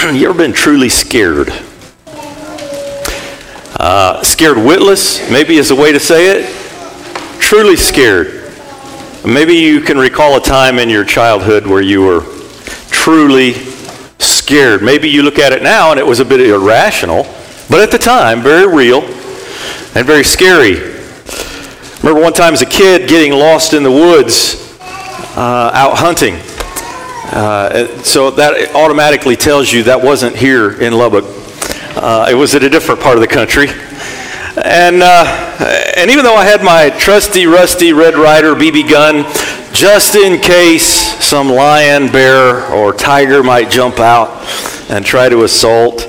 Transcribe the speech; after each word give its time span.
you 0.14 0.30
ever 0.30 0.38
been 0.38 0.52
truly 0.52 0.88
scared? 0.88 1.50
Uh, 3.76 4.22
scared 4.22 4.56
witless, 4.56 5.30
maybe 5.30 5.56
is 5.56 5.70
a 5.70 5.74
way 5.74 5.92
to 5.92 6.00
say 6.00 6.40
it. 6.40 7.38
Truly 7.38 7.76
scared. 7.76 8.50
Maybe 9.26 9.54
you 9.54 9.82
can 9.82 9.98
recall 9.98 10.38
a 10.38 10.40
time 10.40 10.78
in 10.78 10.88
your 10.88 11.04
childhood 11.04 11.66
where 11.66 11.82
you 11.82 12.00
were 12.00 12.22
truly 12.88 13.52
scared. 14.18 14.82
Maybe 14.82 15.10
you 15.10 15.22
look 15.22 15.38
at 15.38 15.52
it 15.52 15.62
now 15.62 15.90
and 15.90 16.00
it 16.00 16.06
was 16.06 16.18
a 16.18 16.24
bit 16.24 16.40
irrational, 16.40 17.24
but 17.68 17.80
at 17.80 17.90
the 17.90 17.98
time, 17.98 18.40
very 18.40 18.66
real 18.66 19.02
and 19.02 20.06
very 20.06 20.24
scary. 20.24 20.76
Remember 21.98 22.22
one 22.22 22.32
time 22.32 22.54
as 22.54 22.62
a 22.62 22.66
kid 22.66 23.06
getting 23.06 23.32
lost 23.32 23.74
in 23.74 23.82
the 23.82 23.90
woods 23.90 24.78
uh, 25.36 25.70
out 25.74 25.98
hunting. 25.98 26.38
Uh, 27.32 27.86
so 28.02 28.30
that 28.32 28.74
automatically 28.74 29.36
tells 29.36 29.72
you 29.72 29.84
that 29.84 30.02
wasn't 30.02 30.34
here 30.34 30.80
in 30.80 30.92
Lubbock. 30.92 31.24
Uh, 31.96 32.26
it 32.28 32.34
was 32.34 32.56
at 32.56 32.64
a 32.64 32.68
different 32.68 33.00
part 33.00 33.16
of 33.16 33.20
the 33.20 33.28
country. 33.28 33.68
And, 34.64 35.00
uh, 35.00 35.92
and 35.96 36.10
even 36.10 36.24
though 36.24 36.34
I 36.34 36.44
had 36.44 36.64
my 36.64 36.90
trusty, 36.90 37.46
rusty 37.46 37.92
Red 37.92 38.14
Ryder 38.14 38.54
BB 38.54 38.90
gun, 38.90 39.24
just 39.72 40.16
in 40.16 40.40
case 40.40 40.84
some 41.24 41.48
lion, 41.48 42.10
bear, 42.10 42.66
or 42.72 42.92
tiger 42.92 43.44
might 43.44 43.70
jump 43.70 44.00
out 44.00 44.44
and 44.90 45.06
try 45.06 45.28
to 45.28 45.44
assault, 45.44 46.06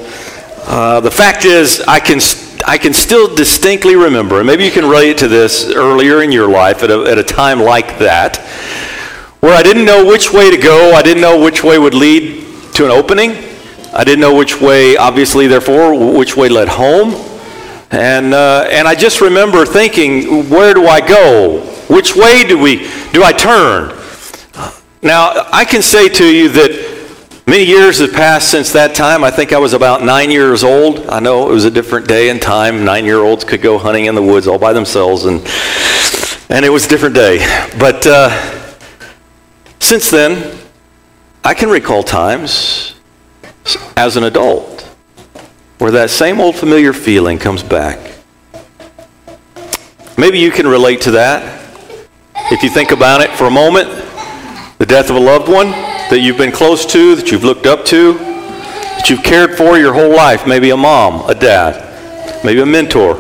uh, 0.65 1.01
the 1.01 1.12
fact 1.12 1.45
is, 1.45 1.81
I 1.88 1.99
can, 1.99 2.20
I 2.65 2.79
can 2.79 2.93
still 2.93 3.34
distinctly 3.35 3.95
remember, 3.95 4.40
and 4.40 4.48
maybe 4.48 4.65
you 4.65 4.71
can 4.71 4.85
relate 4.85 5.20
to 5.20 5.27
this 5.27 5.71
earlier 5.71 6.23
in 6.23 6.31
your 6.31 6.49
life 6.49 6.81
at 6.81 6.90
a, 6.90 7.03
at 7.03 7.20
a 7.20 7.23
time 7.23 7.59
like 7.59 7.99
that, 7.99 8.40
where 9.41 9.55
I 9.55 9.63
didn't 9.63 9.85
know 9.85 10.05
which 10.05 10.31
way 10.31 10.51
to 10.51 10.57
go. 10.57 10.93
I 10.93 11.01
didn't 11.01 11.21
know 11.21 11.43
which 11.43 11.63
way 11.63 11.79
would 11.79 11.95
lead 11.95 12.45
to 12.75 12.85
an 12.85 12.91
opening. 12.91 13.31
I 13.91 14.03
didn't 14.03 14.21
know 14.21 14.35
which 14.35 14.61
way, 14.61 14.95
obviously, 14.95 15.48
therefore, 15.48 16.13
which 16.15 16.37
way 16.37 16.48
led 16.48 16.70
home. 16.70 17.15
And, 17.89 18.35
uh, 18.35 18.67
and 18.70 18.87
I 18.87 18.93
just 18.93 19.20
remember 19.20 19.65
thinking, 19.65 20.48
where 20.48 20.75
do 20.75 20.85
I 20.85 21.05
go? 21.05 21.61
Which 21.89 22.15
way 22.15 22.43
do, 22.43 22.57
we, 22.57 22.87
do 23.11 23.23
I 23.23 23.33
turn? 23.33 23.98
Now, 25.01 25.48
I 25.51 25.65
can 25.65 25.81
say 25.81 26.07
to 26.07 26.26
you 26.26 26.48
that 26.49 27.43
many 27.48 27.63
years 27.63 27.98
have 27.98 28.13
passed 28.13 28.51
since 28.51 28.71
that 28.73 28.93
time. 28.93 29.23
I 29.23 29.31
think 29.31 29.53
I 29.53 29.57
was 29.57 29.73
about 29.73 30.03
nine 30.03 30.29
years 30.29 30.63
old. 30.63 30.99
I 31.09 31.20
know 31.20 31.49
it 31.49 31.53
was 31.53 31.65
a 31.65 31.71
different 31.71 32.07
day 32.07 32.29
and 32.29 32.39
time. 32.39 32.85
Nine 32.85 33.05
year 33.05 33.21
olds 33.21 33.43
could 33.43 33.63
go 33.63 33.79
hunting 33.79 34.05
in 34.05 34.13
the 34.13 34.21
woods 34.21 34.45
all 34.45 34.59
by 34.59 34.71
themselves, 34.71 35.26
and, 35.26 35.39
and 36.49 36.63
it 36.63 36.70
was 36.70 36.85
a 36.85 36.89
different 36.89 37.15
day. 37.15 37.39
But. 37.79 38.05
Uh, 38.05 38.59
since 39.82 40.10
then, 40.10 40.57
I 41.43 41.54
can 41.54 41.70
recall 41.70 42.04
times 42.04 42.96
as 43.98 44.15
an 44.15 44.23
adult 44.23 44.82
where 45.79 45.91
that 45.91 46.10
same 46.12 46.40
old 46.40 46.55
familiar 46.55 46.93
feeling 46.93 47.40
comes 47.40 47.63
back. 47.63 47.99
Maybe 50.18 50.38
you 50.38 50.51
can 50.51 50.68
relate 50.68 51.01
to 51.01 51.12
that. 51.12 51.60
If 52.51 52.62
you 52.62 52.70
think 52.70 52.91
about 52.91 53.21
it 53.21 53.32
for 53.32 53.46
a 53.46 53.51
moment, 53.51 53.90
the 54.77 54.85
death 54.85 55.10
of 55.10 55.15
a 55.15 55.20
loved 55.20 55.49
one 55.49 55.71
that 55.71 56.20
you've 56.21 56.38
been 56.38 56.51
close 56.51 56.85
to, 56.88 57.16
that 57.16 57.32
you've 57.32 57.43
looked 57.43 57.66
up 57.66 57.84
to, 57.85 58.13
that 58.13 59.10
you've 59.10 59.23
cared 59.23 59.57
for 59.57 59.77
your 59.77 59.93
whole 59.93 60.16
life, 60.16 60.45
maybe 60.45 60.70
a 60.70 60.77
mom, 60.77 61.27
a 61.27 61.34
dad, 61.34 62.43
maybe 62.43 62.62
a 62.62 62.66
mentor, 62.66 63.16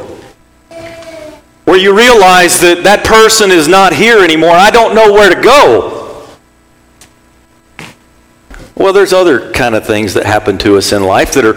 where 1.65 1.77
you 1.77 1.97
realize 1.97 2.59
that 2.61 2.83
that 2.83 3.03
person 3.03 3.49
is 3.49 3.67
not 3.67 3.93
here 3.93 4.23
anymore. 4.23 4.51
I 4.51 4.69
don't 4.69 4.93
know 4.93 5.11
where 5.11 5.33
to 5.33 5.41
go. 5.41 6.00
Well, 8.81 8.93
there's 8.93 9.13
other 9.13 9.51
kind 9.51 9.75
of 9.75 9.85
things 9.85 10.15
that 10.15 10.25
happen 10.25 10.57
to 10.57 10.75
us 10.75 10.91
in 10.91 11.03
life 11.03 11.35
that 11.35 11.45
are 11.45 11.53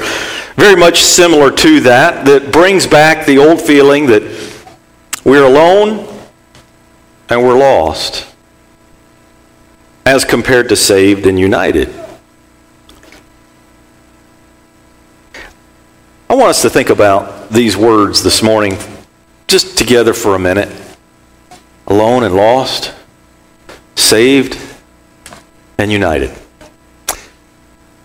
very 0.56 0.78
much 0.78 0.98
similar 0.98 1.50
to 1.50 1.80
that, 1.80 2.26
that 2.26 2.52
brings 2.52 2.86
back 2.86 3.24
the 3.24 3.38
old 3.38 3.62
feeling 3.62 4.04
that 4.08 4.22
we're 5.24 5.46
alone 5.46 6.06
and 7.30 7.42
we're 7.42 7.56
lost 7.56 8.26
as 10.04 10.26
compared 10.26 10.68
to 10.68 10.76
saved 10.76 11.26
and 11.26 11.40
united. 11.40 11.88
I 16.28 16.34
want 16.34 16.50
us 16.50 16.60
to 16.60 16.68
think 16.68 16.90
about 16.90 17.48
these 17.48 17.74
words 17.74 18.22
this 18.22 18.42
morning 18.42 18.76
just 19.48 19.78
together 19.78 20.12
for 20.12 20.34
a 20.34 20.38
minute. 20.38 20.68
Alone 21.86 22.22
and 22.22 22.36
lost, 22.36 22.92
saved 23.96 24.58
and 25.78 25.90
united. 25.90 26.43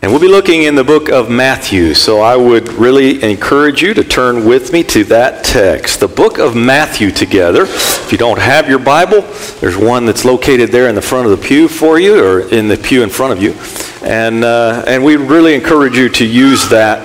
And 0.02 0.14
we'll 0.14 0.22
be 0.22 0.30
looking 0.30 0.64
in 0.64 0.76
the 0.76 0.84
book 0.86 1.10
of 1.10 1.30
Matthew, 1.30 1.94
so 1.94 2.22
I 2.22 2.38
would 2.38 2.70
really 2.70 3.22
encourage 3.22 3.82
you 3.82 3.94
to 3.94 4.02
turn 4.02 4.46
with 4.46 4.72
me 4.72 4.82
to 4.84 5.04
that 5.06 5.44
text. 5.44 6.00
The 6.00 6.08
book 6.08 6.38
of 6.40 6.56
Matthew 6.56 7.12
together. 7.12 7.64
If 7.64 8.10
you 8.10 8.18
don't 8.18 8.40
have 8.40 8.70
your 8.70 8.80
Bible, 8.80 9.24
there's 9.60 9.76
one 9.76 10.06
that's 10.06 10.24
located 10.24 10.70
there 10.72 10.88
in 10.88 10.96
the 10.96 11.02
front 11.02 11.30
of 11.30 11.38
the 11.38 11.46
pew 11.46 11.68
for 11.68 12.00
you, 12.00 12.24
or 12.24 12.48
in 12.48 12.70
the 12.70 12.78
pew 12.78 13.04
in 13.04 13.10
front 13.10 13.34
of 13.34 13.44
you. 13.44 13.54
And, 14.10 14.46
uh, 14.46 14.86
and 14.88 15.04
we 15.04 15.18
really 15.18 15.54
encourage 15.54 15.98
you 15.98 16.08
to 16.08 16.26
use 16.26 16.70
that 16.70 17.00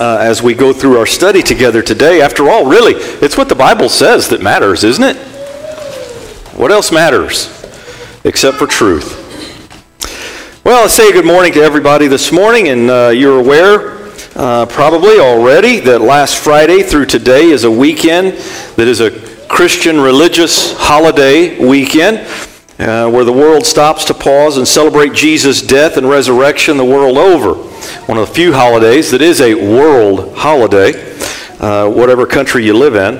uh, 0.00 0.18
as 0.20 0.42
we 0.42 0.52
go 0.52 0.72
through 0.72 0.98
our 0.98 1.06
study 1.06 1.44
together 1.44 1.80
today. 1.80 2.22
After 2.22 2.50
all, 2.50 2.66
really, 2.66 2.94
it's 2.94 3.38
what 3.38 3.50
the 3.50 3.54
Bible 3.54 3.88
says 3.88 4.28
that 4.30 4.42
matters, 4.42 4.82
isn't 4.82 5.04
it? 5.04 5.16
What 6.56 6.72
else 6.72 6.90
matters 6.90 7.46
except 8.24 8.56
for 8.56 8.66
truth? 8.66 9.21
Well, 10.64 10.82
let's 10.82 10.94
say 10.94 11.10
good 11.10 11.26
morning 11.26 11.52
to 11.54 11.60
everybody 11.60 12.06
this 12.06 12.30
morning, 12.30 12.68
and 12.68 12.88
uh, 12.88 13.08
you're 13.08 13.40
aware 13.40 13.98
uh, 14.36 14.64
probably 14.66 15.18
already 15.18 15.80
that 15.80 16.00
last 16.00 16.36
Friday 16.36 16.84
through 16.84 17.06
today 17.06 17.50
is 17.50 17.64
a 17.64 17.70
weekend 17.70 18.34
that 18.76 18.86
is 18.86 19.00
a 19.00 19.10
Christian 19.48 20.00
religious 20.00 20.72
holiday 20.78 21.58
weekend 21.58 22.18
uh, 22.78 23.10
where 23.10 23.24
the 23.24 23.32
world 23.32 23.66
stops 23.66 24.04
to 24.04 24.14
pause 24.14 24.56
and 24.56 24.68
celebrate 24.68 25.12
Jesus' 25.14 25.62
death 25.62 25.96
and 25.96 26.08
resurrection 26.08 26.76
the 26.76 26.84
world 26.84 27.18
over. 27.18 27.54
One 28.06 28.16
of 28.16 28.28
the 28.28 28.32
few 28.32 28.52
holidays 28.52 29.10
that 29.10 29.20
is 29.20 29.40
a 29.40 29.54
world 29.54 30.36
holiday, 30.36 30.92
uh, 31.58 31.90
whatever 31.90 32.24
country 32.24 32.64
you 32.64 32.74
live 32.74 32.94
in. 32.94 33.16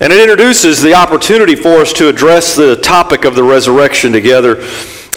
And 0.00 0.12
it 0.12 0.20
introduces 0.20 0.80
the 0.80 0.94
opportunity 0.94 1.56
for 1.56 1.80
us 1.80 1.92
to 1.94 2.08
address 2.08 2.54
the 2.54 2.76
topic 2.76 3.24
of 3.24 3.34
the 3.34 3.42
resurrection 3.42 4.12
together 4.12 4.64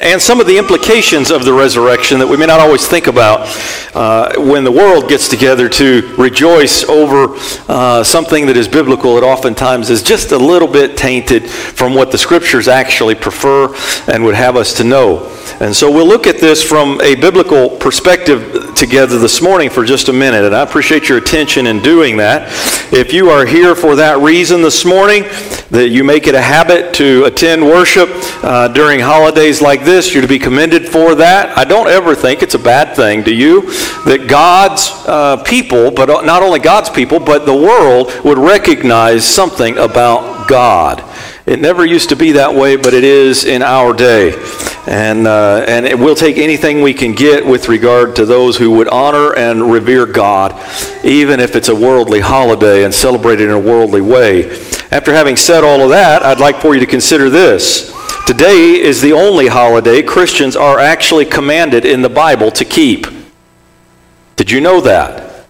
and 0.01 0.21
some 0.21 0.39
of 0.39 0.47
the 0.47 0.57
implications 0.57 1.31
of 1.31 1.43
the 1.43 1.53
resurrection 1.53 2.19
that 2.19 2.27
we 2.27 2.37
may 2.37 2.45
not 2.45 2.59
always 2.59 2.87
think 2.87 3.07
about 3.07 3.47
uh, 3.95 4.39
when 4.39 4.63
the 4.63 4.71
world 4.71 5.09
gets 5.09 5.27
together 5.27 5.67
to 5.67 6.13
rejoice 6.17 6.83
over 6.83 7.35
uh, 7.67 8.03
something 8.03 8.45
that 8.45 8.57
is 8.57 8.67
biblical. 8.67 9.17
It 9.17 9.23
oftentimes 9.23 9.89
is 9.89 10.03
just 10.03 10.31
a 10.31 10.37
little 10.37 10.67
bit 10.67 10.97
tainted 10.97 11.49
from 11.49 11.95
what 11.95 12.11
the 12.11 12.17
scriptures 12.17 12.67
actually 12.67 13.15
prefer 13.15 13.73
and 14.07 14.23
would 14.23 14.35
have 14.35 14.55
us 14.55 14.75
to 14.75 14.83
know. 14.83 15.29
And 15.59 15.75
so 15.75 15.91
we'll 15.91 16.07
look 16.07 16.27
at 16.27 16.37
this 16.37 16.61
from 16.61 17.01
a 17.01 17.15
biblical 17.15 17.69
perspective 17.69 18.75
together 18.75 19.17
this 19.17 19.41
morning 19.41 19.71
for 19.71 19.83
just 19.83 20.07
a 20.07 20.13
minute. 20.13 20.45
And 20.45 20.55
I 20.55 20.61
appreciate 20.61 21.09
your 21.09 21.17
attention 21.17 21.65
in 21.65 21.81
doing 21.81 22.17
that. 22.17 22.47
If 22.93 23.11
you 23.11 23.29
are 23.29 23.43
here 23.43 23.73
for 23.73 23.95
that 23.95 24.19
reason 24.19 24.61
this 24.61 24.85
morning, 24.85 25.23
that 25.71 25.89
you 25.89 26.03
make 26.03 26.27
it 26.27 26.35
a 26.35 26.41
habit 26.41 26.93
to 26.95 27.25
attend 27.25 27.63
worship 27.63 28.07
uh, 28.43 28.67
during 28.67 28.99
holidays 28.99 29.59
like 29.59 29.83
this, 29.83 30.13
you're 30.13 30.21
to 30.21 30.27
be 30.27 30.37
commended 30.37 30.87
for 30.87 31.15
that. 31.15 31.57
I 31.57 31.65
don't 31.65 31.87
ever 31.87 32.13
think 32.13 32.43
it's 32.43 32.55
a 32.55 32.59
bad 32.59 32.95
thing, 32.95 33.23
do 33.23 33.33
you? 33.33 33.63
That 34.05 34.27
God's 34.29 34.91
uh, 35.07 35.43
people, 35.43 35.89
but 35.89 36.23
not 36.23 36.43
only 36.43 36.59
God's 36.59 36.91
people, 36.91 37.19
but 37.19 37.47
the 37.47 37.55
world 37.55 38.11
would 38.23 38.37
recognize 38.37 39.25
something 39.25 39.77
about 39.79 40.47
God. 40.47 41.03
It 41.47 41.61
never 41.61 41.85
used 41.85 42.09
to 42.09 42.17
be 42.17 42.33
that 42.33 42.53
way, 42.53 42.75
but 42.75 42.93
it 42.93 43.05
is 43.05 43.45
in 43.45 43.61
our 43.61 43.93
day. 43.93 44.33
And, 44.85 45.25
uh, 45.25 45.63
and 45.65 45.85
it, 45.85 45.97
we'll 45.97 46.13
take 46.13 46.37
anything 46.37 46.81
we 46.81 46.93
can 46.93 47.13
get 47.13 47.45
with 47.45 47.69
regard 47.69 48.17
to 48.17 48.25
those 48.25 48.57
who 48.57 48.71
would 48.71 48.89
honor 48.89 49.33
and 49.33 49.71
revere 49.71 50.05
God, 50.05 50.61
even 51.05 51.39
if 51.39 51.55
it's 51.55 51.69
a 51.69 51.75
worldly 51.75 52.19
holiday 52.19 52.83
and 52.83 52.93
celebrated 52.93 53.45
in 53.45 53.51
a 53.51 53.59
worldly 53.59 54.01
way. 54.01 54.49
After 54.91 55.13
having 55.13 55.37
said 55.37 55.63
all 55.63 55.81
of 55.81 55.89
that, 55.91 56.21
I'd 56.21 56.41
like 56.41 56.57
for 56.57 56.73
you 56.73 56.81
to 56.81 56.85
consider 56.85 57.29
this. 57.29 57.95
Today 58.25 58.81
is 58.81 59.01
the 59.01 59.13
only 59.13 59.47
holiday 59.47 60.03
Christians 60.03 60.57
are 60.57 60.79
actually 60.79 61.23
commanded 61.23 61.85
in 61.85 62.01
the 62.01 62.09
Bible 62.09 62.51
to 62.51 62.65
keep. 62.65 63.07
Did 64.35 64.51
you 64.51 64.59
know 64.59 64.81
that? 64.81 65.47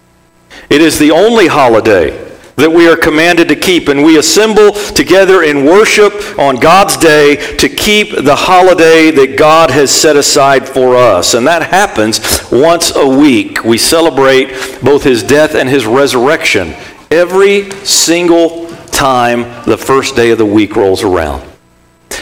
It 0.70 0.80
is 0.80 1.00
the 1.00 1.10
only 1.10 1.48
holiday 1.48 2.27
that 2.58 2.72
we 2.72 2.90
are 2.90 2.98
commanded 2.98 3.48
to 3.48 3.56
keep. 3.56 3.88
And 3.88 4.04
we 4.04 4.18
assemble 4.18 4.72
together 4.72 5.44
in 5.44 5.64
worship 5.64 6.40
on 6.40 6.56
God's 6.56 6.98
day 6.98 7.36
to 7.58 7.70
keep 7.70 8.10
the 8.10 8.36
holiday 8.36 9.12
that 9.12 9.38
God 9.38 9.70
has 9.70 9.92
set 9.92 10.16
aside 10.16 10.68
for 10.68 10.96
us. 10.96 11.36
And 11.36 11.46
that 11.46 11.62
happens 11.62 12.20
once 12.52 12.96
a 12.96 13.08
week. 13.08 13.64
We 13.64 13.78
celebrate 13.78 14.80
both 14.84 15.04
his 15.04 15.22
death 15.22 15.54
and 15.54 15.70
his 15.70 15.86
resurrection 15.86 16.74
every 17.12 17.70
single 17.86 18.68
time 18.88 19.44
the 19.66 19.78
first 19.78 20.16
day 20.16 20.32
of 20.32 20.40
the 20.40 20.46
week 20.46 20.76
rolls 20.76 21.04
around. 21.04 21.48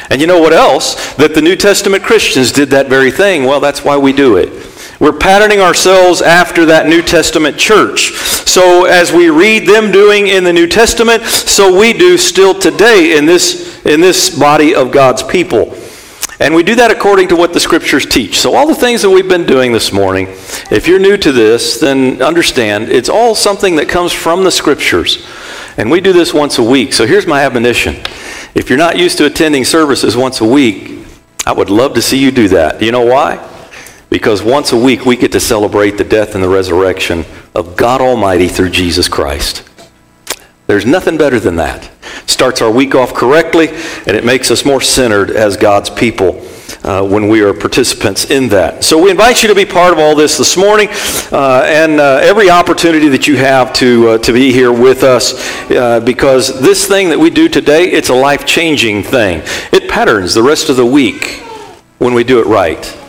And 0.09 0.19
you 0.19 0.27
know 0.27 0.41
what 0.41 0.51
else? 0.51 1.15
That 1.15 1.33
the 1.33 1.41
New 1.41 1.55
Testament 1.55 2.03
Christians 2.03 2.51
did 2.51 2.71
that 2.71 2.87
very 2.87 3.09
thing. 3.09 3.45
Well, 3.45 3.61
that's 3.61 3.85
why 3.85 3.95
we 3.97 4.11
do 4.11 4.35
it. 4.35 4.74
We're 4.99 5.17
patterning 5.17 5.59
ourselves 5.59 6.21
after 6.21 6.65
that 6.67 6.87
New 6.87 7.01
Testament 7.01 7.57
church. 7.57 8.13
So, 8.13 8.85
as 8.85 9.11
we 9.11 9.29
read 9.29 9.67
them 9.67 9.91
doing 9.91 10.27
in 10.27 10.45
the 10.45 10.53
New 10.53 10.67
Testament, 10.67 11.23
so 11.23 11.77
we 11.77 11.91
do 11.91 12.17
still 12.17 12.57
today 12.57 13.17
in 13.17 13.25
this, 13.25 13.85
in 13.85 13.99
this 13.99 14.37
body 14.37 14.73
of 14.73 14.91
God's 14.91 15.21
people. 15.21 15.75
And 16.39 16.55
we 16.55 16.63
do 16.63 16.75
that 16.75 16.91
according 16.91 17.29
to 17.29 17.35
what 17.35 17.53
the 17.53 17.59
scriptures 17.59 18.05
teach. 18.05 18.39
So, 18.39 18.55
all 18.55 18.67
the 18.67 18.75
things 18.75 19.01
that 19.01 19.09
we've 19.09 19.27
been 19.27 19.45
doing 19.45 19.73
this 19.73 19.91
morning, 19.91 20.27
if 20.71 20.87
you're 20.87 20.99
new 20.99 21.17
to 21.17 21.31
this, 21.33 21.79
then 21.79 22.21
understand 22.21 22.89
it's 22.89 23.09
all 23.09 23.35
something 23.35 23.75
that 23.75 23.89
comes 23.89 24.13
from 24.13 24.45
the 24.45 24.51
scriptures. 24.51 25.27
And 25.77 25.91
we 25.91 25.99
do 25.99 26.13
this 26.13 26.33
once 26.33 26.57
a 26.57 26.63
week. 26.63 26.93
So, 26.93 27.05
here's 27.05 27.27
my 27.27 27.43
admonition 27.43 27.95
if 28.53 28.69
you're 28.69 28.79
not 28.79 28.97
used 28.97 29.17
to 29.17 29.25
attending 29.25 29.65
services 29.65 30.15
once 30.15 30.39
a 30.39 30.45
week, 30.45 31.05
I 31.45 31.51
would 31.51 31.69
love 31.69 31.95
to 31.95 32.01
see 32.01 32.17
you 32.17 32.31
do 32.31 32.47
that. 32.49 32.79
Do 32.79 32.85
You 32.85 32.93
know 32.93 33.05
why? 33.05 33.54
Because 34.15 34.41
once 34.41 34.71
a 34.71 34.77
week 34.77 35.05
we 35.05 35.17
get 35.17 35.33
to 35.33 35.41
celebrate 35.41 35.97
the 35.97 36.05
death 36.05 36.35
and 36.35 36.41
the 36.41 36.47
resurrection 36.47 37.25
of 37.53 37.75
God 37.75 37.99
Almighty 37.99 38.47
through 38.47 38.69
Jesus 38.69 39.09
Christ. 39.09 39.69
There's 40.67 40.85
nothing 40.85 41.17
better 41.17 41.37
than 41.37 41.57
that. 41.57 41.91
Starts 42.25 42.61
our 42.61 42.71
week 42.71 42.95
off 42.95 43.13
correctly, 43.13 43.67
and 43.67 44.15
it 44.15 44.23
makes 44.23 44.51
us 44.51 44.63
more 44.63 44.79
centered 44.79 45.31
as 45.31 45.57
God's 45.57 45.89
people. 45.89 46.41
Uh, 46.83 47.03
when 47.03 47.27
we 47.27 47.41
are 47.41 47.53
participants 47.53 48.29
in 48.29 48.47
that. 48.49 48.83
So 48.83 49.01
we 49.01 49.11
invite 49.11 49.41
you 49.41 49.49
to 49.49 49.55
be 49.55 49.65
part 49.65 49.91
of 49.91 49.99
all 49.99 50.15
this 50.15 50.37
this 50.37 50.55
morning, 50.55 50.87
uh, 51.31 51.63
and 51.65 51.99
uh, 51.99 52.19
every 52.21 52.49
opportunity 52.49 53.07
that 53.09 53.27
you 53.27 53.37
have 53.37 53.73
to 53.73 54.09
uh, 54.09 54.17
to 54.19 54.31
be 54.31 54.51
here 54.51 54.71
with 54.71 55.03
us, 55.03 55.33
uh, 55.71 55.99
because 55.99 56.61
this 56.61 56.87
thing 56.87 57.09
that 57.09 57.19
we 57.19 57.29
do 57.31 57.49
today, 57.49 57.85
it's 57.91 58.09
a 58.09 58.13
life 58.13 58.45
changing 58.45 59.03
thing. 59.03 59.41
It 59.71 59.89
patterns 59.89 60.33
the 60.33 60.43
rest 60.43 60.69
of 60.69 60.77
the 60.77 60.85
week 60.85 61.41
when 61.97 62.13
we 62.13 62.23
do 62.23 62.39
it 62.39 62.45
right 62.45 63.01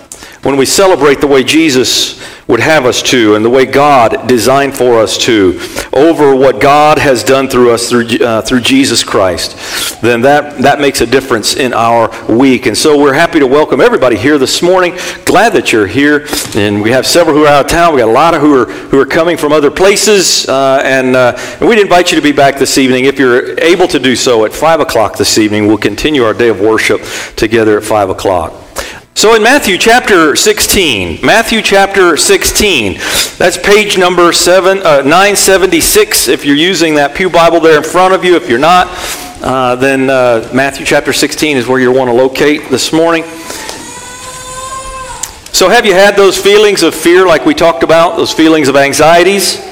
when 0.46 0.56
we 0.56 0.64
celebrate 0.64 1.20
the 1.20 1.26
way 1.26 1.42
Jesus 1.42 2.22
would 2.46 2.60
have 2.60 2.86
us 2.86 3.02
to 3.02 3.34
and 3.34 3.44
the 3.44 3.50
way 3.50 3.66
God 3.66 4.28
designed 4.28 4.76
for 4.76 5.00
us 5.00 5.18
to 5.26 5.58
over 5.92 6.36
what 6.36 6.60
God 6.60 6.98
has 6.98 7.24
done 7.24 7.48
through 7.48 7.72
us 7.72 7.90
through, 7.90 8.06
uh, 8.24 8.42
through 8.42 8.60
Jesus 8.60 9.02
Christ, 9.02 10.00
then 10.02 10.20
that, 10.20 10.62
that 10.62 10.78
makes 10.78 11.00
a 11.00 11.06
difference 11.06 11.56
in 11.56 11.74
our 11.74 12.12
week. 12.32 12.66
And 12.66 12.78
so 12.78 12.96
we're 12.96 13.12
happy 13.12 13.40
to 13.40 13.46
welcome 13.48 13.80
everybody 13.80 14.16
here 14.16 14.38
this 14.38 14.62
morning. 14.62 14.96
Glad 15.24 15.52
that 15.54 15.72
you're 15.72 15.88
here. 15.88 16.28
And 16.54 16.80
we 16.80 16.92
have 16.92 17.06
several 17.06 17.34
who 17.34 17.44
are 17.44 17.48
out 17.48 17.64
of 17.64 17.70
town. 17.72 17.92
We 17.92 17.98
got 17.98 18.08
a 18.08 18.12
lot 18.12 18.32
of 18.32 18.40
who 18.40 18.62
are, 18.62 18.66
who 18.66 19.00
are 19.00 19.06
coming 19.06 19.36
from 19.36 19.52
other 19.52 19.72
places. 19.72 20.48
Uh, 20.48 20.80
and, 20.84 21.16
uh, 21.16 21.36
and 21.58 21.68
we'd 21.68 21.80
invite 21.80 22.12
you 22.12 22.16
to 22.16 22.22
be 22.22 22.30
back 22.30 22.56
this 22.56 22.78
evening. 22.78 23.06
If 23.06 23.18
you're 23.18 23.58
able 23.58 23.88
to 23.88 23.98
do 23.98 24.14
so 24.14 24.44
at 24.44 24.52
5 24.52 24.78
o'clock 24.78 25.16
this 25.16 25.38
evening, 25.38 25.66
we'll 25.66 25.76
continue 25.76 26.22
our 26.22 26.34
day 26.34 26.50
of 26.50 26.60
worship 26.60 27.00
together 27.34 27.76
at 27.76 27.82
5 27.82 28.10
o'clock. 28.10 28.62
So 29.16 29.34
in 29.34 29.42
Matthew 29.42 29.78
chapter 29.78 30.36
16, 30.36 31.24
Matthew 31.24 31.62
chapter 31.62 32.18
16, 32.18 32.98
that's 33.38 33.56
page 33.56 33.96
number 33.96 34.30
seven, 34.30 34.80
uh, 34.80 35.00
976. 35.00 36.28
If 36.28 36.44
you're 36.44 36.54
using 36.54 36.96
that 36.96 37.14
Pew 37.14 37.30
Bible 37.30 37.58
there 37.58 37.78
in 37.78 37.82
front 37.82 38.12
of 38.12 38.26
you, 38.26 38.36
if 38.36 38.46
you're 38.46 38.58
not, 38.58 38.88
uh, 39.40 39.74
then 39.76 40.10
uh, 40.10 40.46
Matthew 40.52 40.84
chapter 40.84 41.14
16 41.14 41.56
is 41.56 41.66
where 41.66 41.80
you 41.80 41.90
want 41.90 42.10
to 42.10 42.12
locate 42.12 42.68
this 42.68 42.92
morning. 42.92 43.22
So 45.54 45.70
have 45.70 45.86
you 45.86 45.94
had 45.94 46.14
those 46.14 46.36
feelings 46.36 46.82
of 46.82 46.94
fear 46.94 47.26
like 47.26 47.46
we 47.46 47.54
talked 47.54 47.82
about, 47.82 48.18
those 48.18 48.34
feelings 48.34 48.68
of 48.68 48.76
anxieties? 48.76 49.66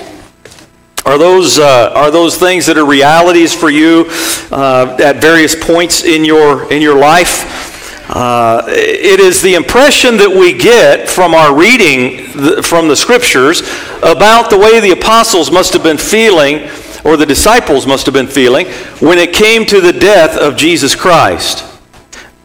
Are 1.05 1.19
those, 1.19 1.59
uh, 1.59 1.93
are 1.95 2.11
those 2.11 2.39
things 2.39 2.65
that 2.65 2.79
are 2.79 2.87
realities 2.87 3.53
for 3.53 3.69
you 3.69 4.07
uh, 4.51 4.97
at 4.99 5.17
various 5.21 5.55
points 5.55 6.03
in 6.03 6.25
your, 6.25 6.73
in 6.73 6.81
your 6.81 6.99
life? 6.99 7.74
Uh, 8.09 8.63
it 8.69 9.19
is 9.19 9.41
the 9.41 9.55
impression 9.55 10.19
that 10.19 10.29
we 10.29 10.53
get 10.53 11.09
from 11.09 11.35
our 11.35 11.57
reading 11.57 12.31
the, 12.33 12.63
from 12.63 12.87
the 12.87 12.97
scriptures 12.97 13.61
about 14.03 14.51
the 14.51 14.59
way 14.59 14.79
the 14.79 14.91
apostles 14.91 15.51
must 15.51 15.73
have 15.73 15.83
been 15.83 15.97
feeling, 15.97 16.69
or 17.05 17.17
the 17.17 17.25
disciples 17.25 17.87
must 17.87 18.05
have 18.05 18.13
been 18.13 18.27
feeling, 18.27 18.67
when 19.01 19.19
it 19.19 19.33
came 19.33 19.65
to 19.65 19.81
the 19.81 19.93
death 19.93 20.37
of 20.37 20.57
Jesus 20.57 20.95
Christ. 20.95 21.65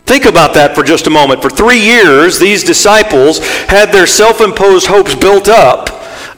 Think 0.05 0.25
about 0.25 0.53
that 0.55 0.75
for 0.75 0.83
just 0.83 1.07
a 1.07 1.11
moment. 1.11 1.41
For 1.41 1.49
three 1.49 1.79
years, 1.79 2.39
these 2.39 2.63
disciples 2.63 3.39
had 3.67 3.91
their 3.91 4.07
self 4.07 4.41
imposed 4.41 4.87
hopes 4.87 5.13
built 5.13 5.49
up 5.49 5.89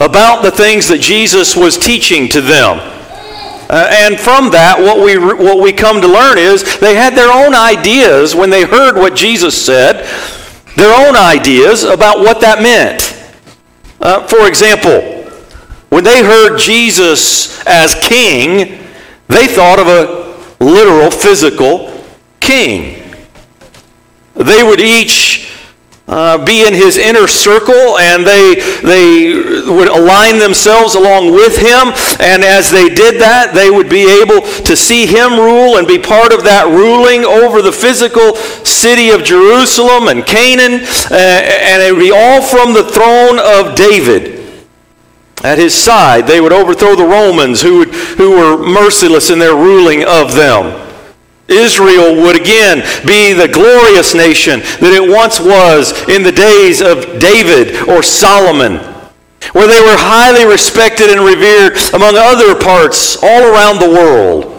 about 0.01 0.41
the 0.41 0.51
things 0.51 0.87
that 0.87 0.99
Jesus 0.99 1.55
was 1.55 1.77
teaching 1.77 2.27
to 2.29 2.41
them. 2.41 3.00
Uh, 3.71 3.87
and 3.89 4.19
from 4.19 4.51
that, 4.51 4.77
what 4.77 5.01
we, 5.01 5.17
what 5.17 5.63
we 5.63 5.71
come 5.71 6.01
to 6.01 6.07
learn 6.07 6.37
is 6.37 6.77
they 6.79 6.93
had 6.93 7.15
their 7.15 7.31
own 7.31 7.55
ideas 7.55 8.35
when 8.35 8.49
they 8.49 8.65
heard 8.65 8.97
what 8.97 9.15
Jesus 9.15 9.65
said, 9.65 10.05
their 10.75 10.93
own 11.07 11.15
ideas 11.15 11.85
about 11.85 12.19
what 12.19 12.41
that 12.41 12.61
meant. 12.61 13.17
Uh, 14.01 14.27
for 14.27 14.45
example, 14.45 14.99
when 15.87 16.03
they 16.03 16.21
heard 16.21 16.57
Jesus 16.57 17.65
as 17.65 17.95
king, 17.95 18.85
they 19.29 19.47
thought 19.47 19.79
of 19.79 19.87
a 19.87 20.63
literal, 20.63 21.09
physical 21.09 22.03
king. 22.41 23.15
They 24.35 24.63
would 24.63 24.81
each 24.81 25.50
uh, 26.11 26.43
be 26.43 26.67
in 26.67 26.73
his 26.73 26.97
inner 26.97 27.25
circle 27.25 27.97
and 27.97 28.27
they, 28.27 28.59
they 28.83 29.33
would 29.71 29.87
align 29.87 30.39
themselves 30.39 30.95
along 30.95 31.31
with 31.31 31.55
him. 31.55 31.95
And 32.19 32.43
as 32.43 32.69
they 32.69 32.89
did 32.89 33.19
that, 33.21 33.53
they 33.55 33.71
would 33.71 33.89
be 33.89 34.03
able 34.21 34.41
to 34.67 34.75
see 34.75 35.07
him 35.07 35.39
rule 35.39 35.77
and 35.77 35.87
be 35.87 35.97
part 35.97 36.33
of 36.33 36.43
that 36.43 36.67
ruling 36.67 37.23
over 37.23 37.61
the 37.61 37.71
physical 37.71 38.35
city 38.67 39.09
of 39.11 39.23
Jerusalem 39.23 40.09
and 40.09 40.25
Canaan. 40.25 40.83
Uh, 41.09 41.15
and 41.15 41.81
it 41.81 41.93
would 41.93 42.03
be 42.03 42.11
all 42.11 42.41
from 42.41 42.73
the 42.73 42.83
throne 42.83 43.39
of 43.39 43.75
David. 43.75 44.39
At 45.43 45.57
his 45.57 45.73
side, 45.73 46.27
they 46.27 46.41
would 46.41 46.53
overthrow 46.53 46.95
the 46.95 47.07
Romans 47.07 47.61
who, 47.61 47.79
would, 47.79 47.95
who 47.95 48.31
were 48.31 48.57
merciless 48.57 49.31
in 49.31 49.39
their 49.39 49.55
ruling 49.55 50.03
of 50.03 50.35
them. 50.35 50.90
Israel 51.51 52.15
would 52.15 52.39
again 52.39 52.79
be 53.05 53.33
the 53.33 53.47
glorious 53.47 54.15
nation 54.15 54.61
that 54.79 54.93
it 54.93 55.03
once 55.03 55.39
was 55.39 55.91
in 56.07 56.23
the 56.23 56.31
days 56.31 56.81
of 56.81 57.19
David 57.19 57.87
or 57.87 58.01
Solomon, 58.01 58.77
where 59.53 59.67
they 59.67 59.81
were 59.81 59.99
highly 59.99 60.45
respected 60.45 61.09
and 61.09 61.21
revered 61.21 61.77
among 61.93 62.15
other 62.15 62.55
parts 62.55 63.17
all 63.21 63.43
around 63.43 63.79
the 63.79 63.89
world. 63.89 64.57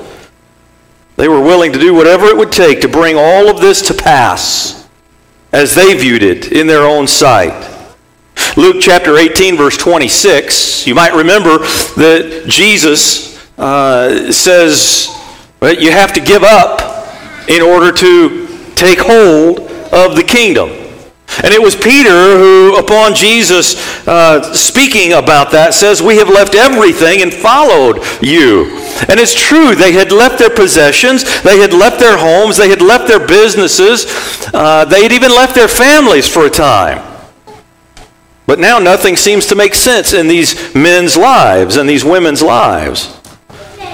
They 1.17 1.29
were 1.29 1.41
willing 1.41 1.73
to 1.73 1.79
do 1.79 1.95
whatever 1.95 2.27
it 2.27 2.37
would 2.37 2.53
take 2.53 2.81
to 2.81 2.89
bring 2.89 3.17
all 3.17 3.49
of 3.49 3.61
this 3.61 3.83
to 3.89 3.95
pass 3.95 4.89
as 5.53 5.75
they 5.75 5.95
viewed 5.97 6.23
it 6.23 6.53
in 6.53 6.67
their 6.67 6.83
own 6.83 7.07
sight. 7.07 7.71
Luke 8.57 8.77
chapter 8.81 9.17
18, 9.17 9.57
verse 9.57 9.77
26, 9.77 10.87
you 10.87 10.95
might 10.95 11.15
remember 11.15 11.59
that 11.97 12.45
Jesus 12.49 13.39
uh, 13.59 14.33
says, 14.33 15.09
but 15.63 15.81
you 15.81 15.93
have 15.93 16.13
to 16.13 16.21
give 16.21 16.43
up 16.43 17.07
in 17.49 17.63
order 17.63 17.93
to 17.93 18.49
take 18.75 18.99
hold 18.99 19.61
of 19.93 20.17
the 20.17 20.25
kingdom. 20.27 20.69
And 21.45 21.55
it 21.55 21.63
was 21.63 21.77
Peter 21.77 22.37
who, 22.37 22.77
upon 22.77 23.15
Jesus 23.15 23.77
uh, 24.09 24.53
speaking 24.55 25.13
about 25.13 25.53
that, 25.53 25.73
says, 25.73 26.03
We 26.03 26.17
have 26.17 26.29
left 26.29 26.57
everything 26.57 27.23
and 27.23 27.33
followed 27.33 28.03
you. 28.21 28.77
And 29.07 29.21
it's 29.21 29.35
true, 29.35 29.77
they 29.77 29.93
had 29.93 30.11
left 30.11 30.41
their 30.41 30.51
possessions, 30.51 31.23
they 31.43 31.61
had 31.61 31.73
left 31.73 32.01
their 32.01 32.19
homes, 32.19 32.57
they 32.57 32.69
had 32.69 32.83
left 32.83 33.07
their 33.07 33.25
businesses, 33.25 34.07
uh, 34.53 34.85
they 34.85 35.05
had 35.05 35.13
even 35.13 35.31
left 35.31 35.55
their 35.55 35.69
families 35.69 36.27
for 36.29 36.45
a 36.45 36.51
time. 36.51 37.09
But 38.47 38.59
now 38.59 38.81
nothing 38.81 39.15
seems 39.15 39.47
to 39.47 39.55
make 39.55 39.75
sense 39.75 40.13
in 40.13 40.27
these 40.27 40.75
men's 40.75 41.17
lives 41.17 41.77
and 41.77 41.89
these 41.89 42.05
women's 42.05 42.43
lives. 42.43 43.22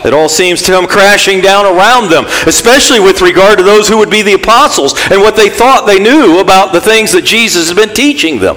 It 0.04 0.14
all 0.14 0.28
seems 0.28 0.62
to 0.62 0.72
come 0.72 0.86
crashing 0.86 1.40
down 1.40 1.66
around 1.66 2.10
them, 2.10 2.24
especially 2.46 3.00
with 3.00 3.20
regard 3.20 3.58
to 3.58 3.64
those 3.64 3.88
who 3.88 3.98
would 3.98 4.10
be 4.10 4.22
the 4.22 4.34
apostles 4.34 4.94
and 5.10 5.20
what 5.20 5.36
they 5.36 5.48
thought 5.48 5.86
they 5.86 5.98
knew 5.98 6.40
about 6.40 6.72
the 6.72 6.80
things 6.80 7.12
that 7.12 7.24
Jesus 7.24 7.68
had 7.68 7.76
been 7.76 7.94
teaching 7.94 8.38
them. 8.38 8.56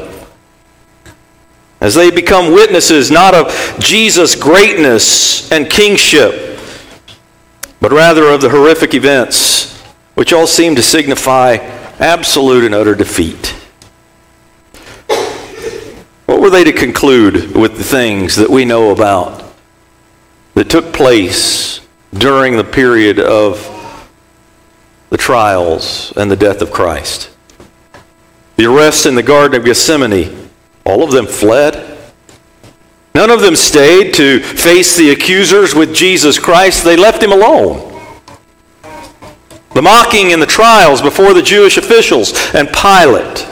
As 1.80 1.96
they 1.96 2.12
become 2.12 2.54
witnesses 2.54 3.10
not 3.10 3.34
of 3.34 3.78
Jesus' 3.80 4.36
greatness 4.36 5.52
and 5.52 5.70
kingship, 5.70 6.60
but 7.80 7.92
rather 7.92 8.26
of 8.28 8.42
the 8.42 8.50
horrific 8.50 8.94
events 8.94 9.82
which 10.14 10.34
all 10.34 10.46
seem 10.46 10.76
to 10.76 10.84
signify 10.84 11.56
absolute 12.00 12.64
and 12.64 12.76
utter 12.76 12.94
defeat. 12.94 13.56
What 16.28 16.40
were 16.40 16.52
they 16.52 16.64
to 16.64 16.72
conclude 16.72 17.56
with 17.56 17.78
the 17.78 17.84
things 17.84 18.36
that 18.36 18.50
we 18.50 18.64
know 18.64 18.92
about 18.92 19.41
that 20.54 20.70
took 20.70 20.94
place 20.94 21.82
during 22.14 22.58
the 22.58 22.64
period 22.64 23.20
of 23.20 23.68
the 25.10 25.18
trials 25.18 26.14
and 26.16 26.30
the 26.30 26.36
death 26.36 26.62
of 26.62 26.72
Christ. 26.72 27.30
The 28.58 28.66
arrest 28.66 29.06
in 29.06 29.16
the 29.16 29.24
Garden 29.24 29.60
of 29.60 29.66
Gethsemane, 29.66 30.50
all 30.86 31.04
of 31.04 31.12
them 31.12 31.26
fled. 31.26 32.00
None 33.16 33.30
of 33.30 33.42
them 33.42 33.56
stayed 33.56 34.14
to 34.16 34.40
face 34.40 34.96
the 34.96 35.12
accusers 35.12 35.76
with 35.76 35.94
Jesus 35.94 36.40
Christ. 36.40 36.84
They 36.84 36.96
left 36.96 37.24
him 37.24 37.32
alone. 37.32 37.88
The 39.74 39.82
mocking 39.82 40.34
and 40.34 40.42
the 40.42 40.48
trials 40.48 41.02
before 41.02 41.34
the 41.34 41.42
Jewish 41.42 41.78
officials 41.78 42.34
and 42.54 42.70
Pilate. 42.70 43.48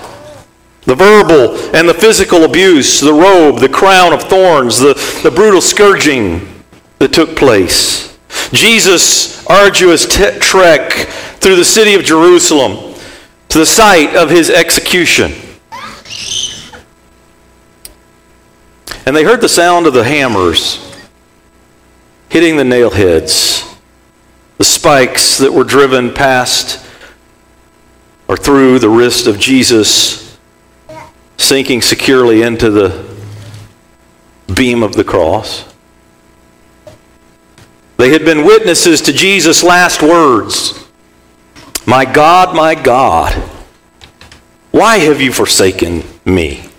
The 0.83 0.95
verbal 0.95 1.55
and 1.75 1.87
the 1.87 1.93
physical 1.93 2.43
abuse, 2.43 2.99
the 2.99 3.13
robe, 3.13 3.59
the 3.59 3.69
crown 3.69 4.11
of 4.11 4.23
thorns, 4.23 4.79
the, 4.79 4.93
the 5.23 5.31
brutal 5.31 5.61
scourging 5.61 6.58
that 6.99 7.13
took 7.13 7.35
place. 7.35 8.17
Jesus' 8.51 9.45
arduous 9.47 10.05
t- 10.05 10.39
trek 10.39 10.91
through 11.39 11.55
the 11.55 11.65
city 11.65 11.95
of 11.95 12.03
Jerusalem 12.03 12.95
to 13.49 13.57
the 13.57 13.65
site 13.65 14.15
of 14.15 14.29
his 14.29 14.49
execution. 14.49 15.31
And 19.05 19.15
they 19.15 19.23
heard 19.23 19.41
the 19.41 19.49
sound 19.49 19.87
of 19.87 19.93
the 19.93 20.03
hammers 20.03 20.85
hitting 22.29 22.57
the 22.57 22.63
nail 22.63 22.91
heads, 22.91 23.63
the 24.59 24.63
spikes 24.63 25.39
that 25.39 25.51
were 25.51 25.63
driven 25.63 26.13
past 26.13 26.85
or 28.27 28.37
through 28.37 28.77
the 28.77 28.89
wrist 28.89 29.25
of 29.25 29.39
Jesus, 29.39 30.37
sinking 31.37 31.81
securely 31.81 32.43
into 32.43 32.69
the 32.69 33.09
beam 34.53 34.83
of 34.83 34.93
the 34.93 35.03
cross. 35.03 35.68
They 37.99 38.11
had 38.11 38.23
been 38.23 38.45
witnesses 38.45 39.01
to 39.01 39.11
Jesus' 39.11 39.61
last 39.61 40.01
words 40.01 40.87
My 41.85 42.05
God, 42.05 42.55
my 42.55 42.73
God, 42.73 43.33
why 44.71 44.99
have 44.99 45.19
you 45.19 45.33
forsaken 45.33 46.03
me? 46.23 46.69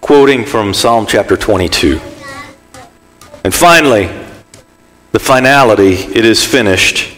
Quoting 0.00 0.44
from 0.44 0.74
Psalm 0.74 1.06
chapter 1.06 1.36
22. 1.36 2.00
And 3.44 3.54
finally, 3.54 4.10
the 5.12 5.20
finality, 5.20 5.92
it 5.92 6.24
is 6.24 6.44
finished 6.44 7.16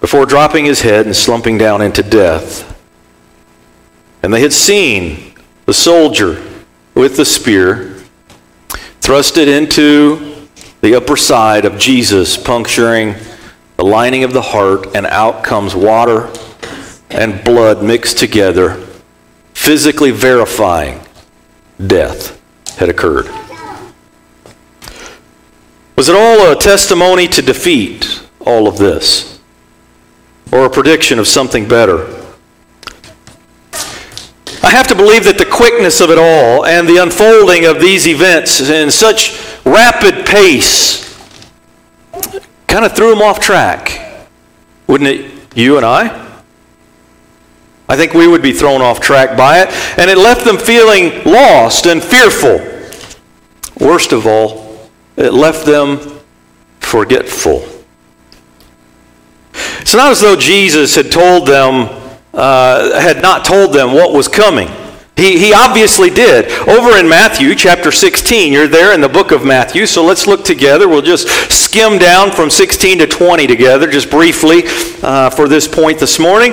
before 0.00 0.24
dropping 0.24 0.64
his 0.64 0.80
head 0.80 1.04
and 1.04 1.14
slumping 1.14 1.58
down 1.58 1.82
into 1.82 2.02
death. 2.02 2.82
And 4.22 4.32
they 4.32 4.40
had 4.40 4.54
seen 4.54 5.34
the 5.66 5.74
soldier 5.74 6.42
with 6.94 7.18
the 7.18 7.26
spear 7.26 8.02
thrust 9.02 9.36
it 9.36 9.48
into 9.48 10.31
the 10.82 10.94
upper 10.94 11.16
side 11.16 11.64
of 11.64 11.78
Jesus, 11.78 12.36
puncturing 12.36 13.14
the 13.78 13.84
lining 13.84 14.24
of 14.24 14.34
the 14.34 14.42
heart, 14.42 14.94
and 14.94 15.06
out 15.06 15.42
comes 15.42 15.74
water 15.74 16.30
and 17.10 17.42
blood 17.42 17.82
mixed 17.82 18.18
together, 18.18 18.74
physically 19.54 20.10
verifying 20.10 21.00
death 21.86 22.38
had 22.76 22.90
occurred. 22.90 23.26
Was 25.96 26.08
it 26.10 26.14
all 26.14 26.52
a 26.52 26.56
testimony 26.56 27.26
to 27.28 27.40
defeat 27.40 28.22
all 28.40 28.68
of 28.68 28.76
this? 28.76 29.32
or 30.52 30.66
a 30.66 30.70
prediction 30.70 31.18
of 31.18 31.26
something 31.26 31.66
better. 31.66 32.06
I 34.62 34.70
have 34.70 34.86
to 34.88 34.94
believe 34.94 35.24
that 35.24 35.38
the 35.38 35.46
quickness 35.46 36.00
of 36.00 36.10
it 36.10 36.18
all 36.18 36.66
and 36.66 36.86
the 36.86 36.98
unfolding 36.98 37.64
of 37.64 37.80
these 37.80 38.06
events 38.06 38.60
in 38.60 38.90
such 38.90 39.30
rapid 39.64 40.26
pace 40.26 41.02
kind 42.66 42.84
of 42.84 42.92
threw 42.92 43.10
them 43.10 43.20
off 43.20 43.38
track. 43.38 44.28
Wouldn't 44.86 45.08
it, 45.08 45.56
you 45.56 45.76
and 45.76 45.84
I? 45.84 46.18
I 47.88 47.96
think 47.96 48.14
we 48.14 48.26
would 48.26 48.40
be 48.40 48.52
thrown 48.52 48.80
off 48.80 49.00
track 49.00 49.36
by 49.36 49.60
it, 49.60 49.68
and 49.98 50.10
it 50.10 50.16
left 50.16 50.44
them 50.44 50.56
feeling 50.56 51.22
lost 51.24 51.86
and 51.86 52.02
fearful. 52.02 52.58
Worst 53.78 54.12
of 54.12 54.26
all, 54.26 54.88
it 55.16 55.34
left 55.34 55.66
them 55.66 56.18
forgetful. 56.80 57.62
It's 59.80 59.94
not 59.94 60.10
as 60.10 60.20
though 60.20 60.36
Jesus 60.36 60.94
had 60.94 61.12
told 61.12 61.46
them, 61.46 61.88
uh, 62.32 62.98
had 63.00 63.20
not 63.20 63.44
told 63.44 63.74
them 63.74 63.92
what 63.92 64.14
was 64.14 64.28
coming. 64.28 64.68
He, 65.16 65.38
he 65.38 65.52
obviously 65.52 66.10
did. 66.10 66.50
Over 66.68 66.96
in 66.96 67.08
Matthew 67.08 67.54
chapter 67.54 67.92
16, 67.92 68.52
you're 68.52 68.66
there 68.66 68.94
in 68.94 69.00
the 69.00 69.08
book 69.08 69.30
of 69.30 69.44
Matthew, 69.44 69.86
so 69.86 70.04
let's 70.04 70.26
look 70.26 70.44
together. 70.44 70.88
We'll 70.88 71.02
just 71.02 71.28
skim 71.52 71.98
down 71.98 72.30
from 72.32 72.48
16 72.48 72.98
to 72.98 73.06
20 73.06 73.46
together, 73.46 73.90
just 73.90 74.10
briefly 74.10 74.62
uh, 75.02 75.28
for 75.30 75.48
this 75.48 75.68
point 75.68 75.98
this 75.98 76.18
morning. 76.18 76.52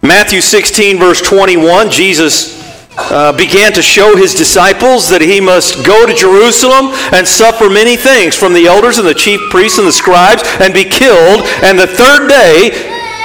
Matthew 0.00 0.40
16, 0.40 0.98
verse 0.98 1.20
21, 1.22 1.90
Jesus 1.90 2.62
uh, 2.96 3.32
began 3.32 3.72
to 3.72 3.82
show 3.82 4.16
his 4.16 4.34
disciples 4.34 5.08
that 5.08 5.20
he 5.20 5.40
must 5.40 5.84
go 5.84 6.06
to 6.06 6.14
Jerusalem 6.14 6.92
and 7.12 7.26
suffer 7.26 7.68
many 7.68 7.96
things 7.96 8.36
from 8.36 8.52
the 8.52 8.66
elders 8.66 8.98
and 8.98 9.06
the 9.06 9.14
chief 9.14 9.40
priests 9.50 9.78
and 9.78 9.86
the 9.86 9.92
scribes 9.92 10.42
and 10.60 10.72
be 10.72 10.84
killed, 10.84 11.42
and 11.62 11.78
the 11.78 11.86
third 11.86 12.28
day 12.28 12.70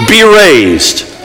be 0.07 0.23
raised. 0.23 1.16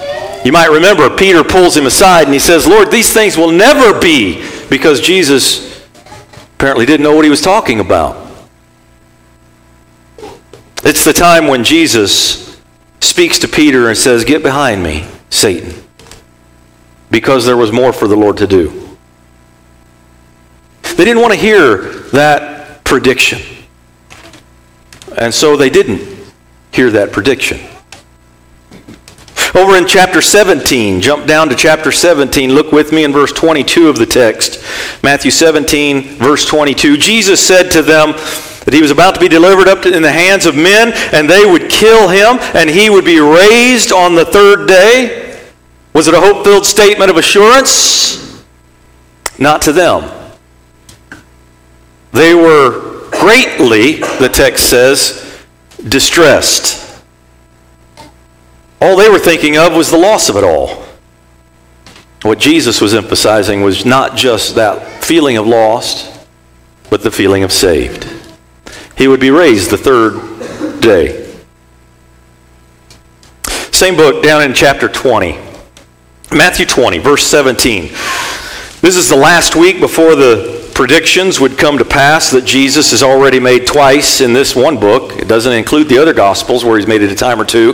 You 0.44 0.52
might 0.52 0.70
remember 0.70 1.08
Peter 1.16 1.44
pulls 1.44 1.76
him 1.76 1.86
aside 1.86 2.24
and 2.24 2.32
he 2.32 2.38
says, 2.38 2.66
Lord, 2.66 2.90
these 2.90 3.12
things 3.12 3.36
will 3.36 3.52
never 3.52 3.98
be, 4.00 4.46
because 4.68 5.00
Jesus 5.00 5.86
apparently 6.54 6.86
didn't 6.86 7.04
know 7.04 7.14
what 7.14 7.24
he 7.24 7.30
was 7.30 7.40
talking 7.40 7.80
about. 7.80 8.16
It's 10.84 11.04
the 11.04 11.12
time 11.12 11.46
when 11.46 11.62
Jesus 11.62 12.60
speaks 13.00 13.38
to 13.40 13.48
Peter 13.48 13.88
and 13.88 13.96
says, 13.96 14.24
Get 14.24 14.42
behind 14.42 14.82
me, 14.82 15.06
Satan 15.30 15.82
because 17.12 17.44
there 17.44 17.58
was 17.58 17.70
more 17.70 17.92
for 17.92 18.08
the 18.08 18.16
Lord 18.16 18.38
to 18.38 18.46
do. 18.46 18.96
They 20.96 21.04
didn't 21.04 21.20
want 21.20 21.34
to 21.34 21.38
hear 21.38 21.76
that 22.12 22.84
prediction. 22.84 23.40
And 25.16 25.32
so 25.32 25.56
they 25.56 25.68
didn't 25.68 26.00
hear 26.72 26.90
that 26.92 27.12
prediction. 27.12 27.60
Over 29.54 29.76
in 29.76 29.86
chapter 29.86 30.22
17, 30.22 31.02
jump 31.02 31.26
down 31.26 31.50
to 31.50 31.54
chapter 31.54 31.92
17, 31.92 32.54
look 32.54 32.72
with 32.72 32.90
me 32.90 33.04
in 33.04 33.12
verse 33.12 33.32
22 33.32 33.90
of 33.90 33.98
the 33.98 34.06
text. 34.06 34.64
Matthew 35.02 35.30
17, 35.30 36.16
verse 36.16 36.46
22. 36.46 36.96
Jesus 36.96 37.38
said 37.38 37.70
to 37.72 37.82
them 37.82 38.12
that 38.12 38.72
he 38.72 38.80
was 38.80 38.90
about 38.90 39.14
to 39.14 39.20
be 39.20 39.28
delivered 39.28 39.68
up 39.68 39.84
in 39.84 40.02
the 40.02 40.10
hands 40.10 40.46
of 40.46 40.56
men, 40.56 40.92
and 41.12 41.28
they 41.28 41.44
would 41.44 41.70
kill 41.70 42.08
him, 42.08 42.38
and 42.54 42.70
he 42.70 42.88
would 42.88 43.04
be 43.04 43.20
raised 43.20 43.92
on 43.92 44.14
the 44.14 44.24
third 44.24 44.66
day. 44.66 45.38
Was 45.92 46.08
it 46.08 46.14
a 46.14 46.20
hope 46.20 46.44
filled 46.44 46.64
statement 46.64 47.10
of 47.10 47.18
assurance? 47.18 48.42
Not 49.38 49.60
to 49.62 49.72
them. 49.72 50.10
They 52.12 52.34
were 52.34 53.10
greatly, 53.10 53.96
the 54.18 54.30
text 54.32 54.70
says, 54.70 55.44
distressed. 55.88 56.91
All 58.82 58.96
they 58.96 59.08
were 59.08 59.20
thinking 59.20 59.56
of 59.56 59.76
was 59.76 59.92
the 59.92 59.96
loss 59.96 60.28
of 60.28 60.34
it 60.34 60.42
all. 60.42 60.84
What 62.22 62.40
Jesus 62.40 62.80
was 62.80 62.94
emphasizing 62.94 63.62
was 63.62 63.86
not 63.86 64.16
just 64.16 64.56
that 64.56 65.04
feeling 65.04 65.36
of 65.36 65.46
lost, 65.46 66.26
but 66.90 67.00
the 67.04 67.10
feeling 67.12 67.44
of 67.44 67.52
saved. 67.52 68.08
He 68.96 69.06
would 69.06 69.20
be 69.20 69.30
raised 69.30 69.70
the 69.70 69.78
third 69.78 70.80
day. 70.80 71.32
Same 73.70 73.94
book 73.94 74.20
down 74.20 74.42
in 74.42 74.52
chapter 74.52 74.88
20. 74.88 75.38
Matthew 76.32 76.66
20, 76.66 76.98
verse 76.98 77.24
17. 77.24 77.82
This 78.80 78.96
is 78.96 79.08
the 79.08 79.14
last 79.14 79.54
week 79.54 79.78
before 79.78 80.16
the 80.16 80.61
predictions 80.74 81.40
would 81.40 81.58
come 81.58 81.78
to 81.78 81.84
pass 81.84 82.30
that 82.30 82.44
Jesus 82.44 82.90
has 82.90 83.02
already 83.02 83.40
made 83.40 83.66
twice 83.66 84.20
in 84.20 84.32
this 84.32 84.56
one 84.56 84.78
book. 84.78 85.16
It 85.16 85.28
doesn't 85.28 85.52
include 85.52 85.88
the 85.88 85.98
other 85.98 86.12
Gospels 86.12 86.64
where 86.64 86.78
he's 86.78 86.86
made 86.86 87.02
it 87.02 87.10
a 87.10 87.14
time 87.14 87.40
or 87.40 87.44
two 87.44 87.72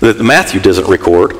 that 0.00 0.20
Matthew 0.22 0.60
doesn't 0.60 0.88
record. 0.88 1.36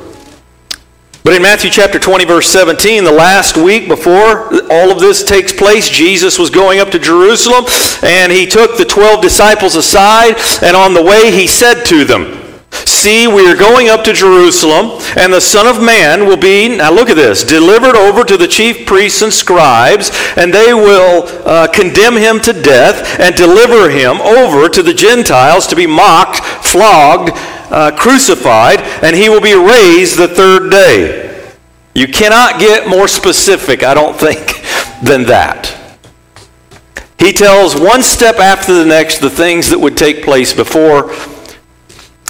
But 1.25 1.35
in 1.35 1.43
Matthew 1.43 1.71
chapter 1.71 2.01
20, 2.01 2.25
verse 2.25 2.49
17, 2.49 3.05
the 3.05 3.13
last 3.13 3.57
week 3.57 3.87
before 3.87 4.53
all 4.73 4.91
of 4.91 4.99
this 4.99 5.23
takes 5.23 5.53
place, 5.53 5.89
Jesus 5.89 6.37
was 6.37 6.51
going 6.51 6.81
up 6.81 6.91
to 6.91 6.99
Jerusalem 6.99 7.65
and 8.03 8.33
he 8.33 8.45
took 8.45 8.77
the 8.77 8.85
12 8.85 9.23
disciples 9.23 9.77
aside 9.77 10.35
and 10.63 10.77
on 10.77 10.95
the 10.95 11.03
way 11.03 11.31
he 11.31 11.47
said 11.47 11.85
to 11.85 12.05
them, 12.05 12.42
See, 12.73 13.27
we 13.27 13.47
are 13.51 13.57
going 13.57 13.89
up 13.89 14.03
to 14.05 14.13
Jerusalem, 14.13 14.99
and 15.17 15.33
the 15.33 15.41
Son 15.41 15.67
of 15.67 15.83
Man 15.83 16.27
will 16.27 16.37
be, 16.37 16.69
now 16.69 16.91
look 16.91 17.11
at 17.11 17.17
this, 17.17 17.45
delivered 17.45 17.97
over 17.97 18.25
to 18.25 18.37
the 18.37 18.49
chief 18.49 18.87
priests 18.87 19.23
and 19.23 19.33
scribes, 19.33 20.11
and 20.37 20.55
they 20.55 20.73
will 20.73 21.25
uh, 21.47 21.69
condemn 21.69 22.17
him 22.17 22.41
to 22.41 22.53
death 22.53 23.21
and 23.21 23.35
deliver 23.35 23.91
him 23.91 24.21
over 24.21 24.69
to 24.69 24.83
the 24.83 24.95
Gentiles 24.95 25.67
to 25.67 25.77
be 25.77 25.87
mocked, 25.87 26.39
flogged, 26.41 27.33
uh, 27.73 27.91
crucified, 27.97 28.81
and 29.03 29.15
he 29.17 29.29
will 29.29 29.41
be 29.41 29.55
raised 29.55 30.17
the 30.17 30.29
third 30.29 30.71
day. 30.71 31.53
You 31.95 32.09
cannot 32.09 32.59
get 32.59 32.89
more 32.89 33.09
specific, 33.09 33.83
I 33.83 33.95
don't 33.95 34.17
think, 34.17 34.47
than 35.03 35.25
that. 35.25 35.79
He 37.19 37.33
tells 37.33 37.79
one 37.79 38.03
step 38.03 38.37
after 38.37 38.75
the 38.75 38.87
next 38.87 39.19
the 39.19 39.31
things 39.31 39.71
that 39.71 39.79
would 39.79 39.97
take 39.97 40.25
place 40.25 40.53
before 40.53 41.13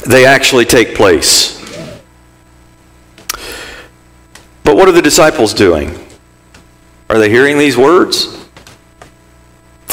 they 0.07 0.27
actually 0.27 0.65
take 0.65 0.95
place. 0.95 1.61
But 4.65 4.77
what 4.77 4.89
are 4.89 4.93
the 4.93 5.03
disciples 5.03 5.55
doing? 5.55 5.99
Are 7.11 7.19
they 7.19 7.29
hearing 7.29 7.59
these 7.59 7.77
words? 7.77 8.39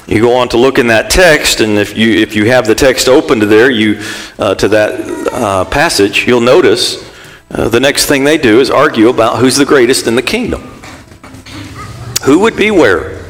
You 0.08 0.22
go 0.22 0.36
on 0.38 0.50
to 0.50 0.58
look 0.58 0.80
in 0.80 0.88
that 0.88 1.12
text, 1.12 1.60
and 1.60 1.78
if 1.78 1.96
you 1.96 2.14
if 2.14 2.36
you 2.36 2.46
have 2.46 2.66
the 2.66 2.74
text 2.74 3.08
open 3.08 3.40
to 3.42 3.46
there, 3.46 3.70
you 3.70 4.02
uh, 4.40 4.56
to 4.56 4.68
that 4.70 5.30
uh, 5.32 5.66
passage, 5.66 6.26
you'll 6.26 6.42
notice 6.42 7.08
uh, 7.52 7.70
the 7.70 7.80
next 7.80 8.06
thing 8.06 8.24
they 8.24 8.38
do 8.38 8.60
is 8.60 8.72
argue 8.72 9.10
about 9.10 9.40
who's 9.40 9.56
the 9.56 9.66
greatest 9.66 10.08
in 10.08 10.16
the 10.16 10.22
kingdom. 10.22 10.62
Who 12.24 12.40
would 12.40 12.56
be 12.56 12.72
where? 12.72 13.24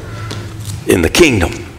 In 0.86 1.02
the 1.02 1.10
kingdom. 1.10 1.69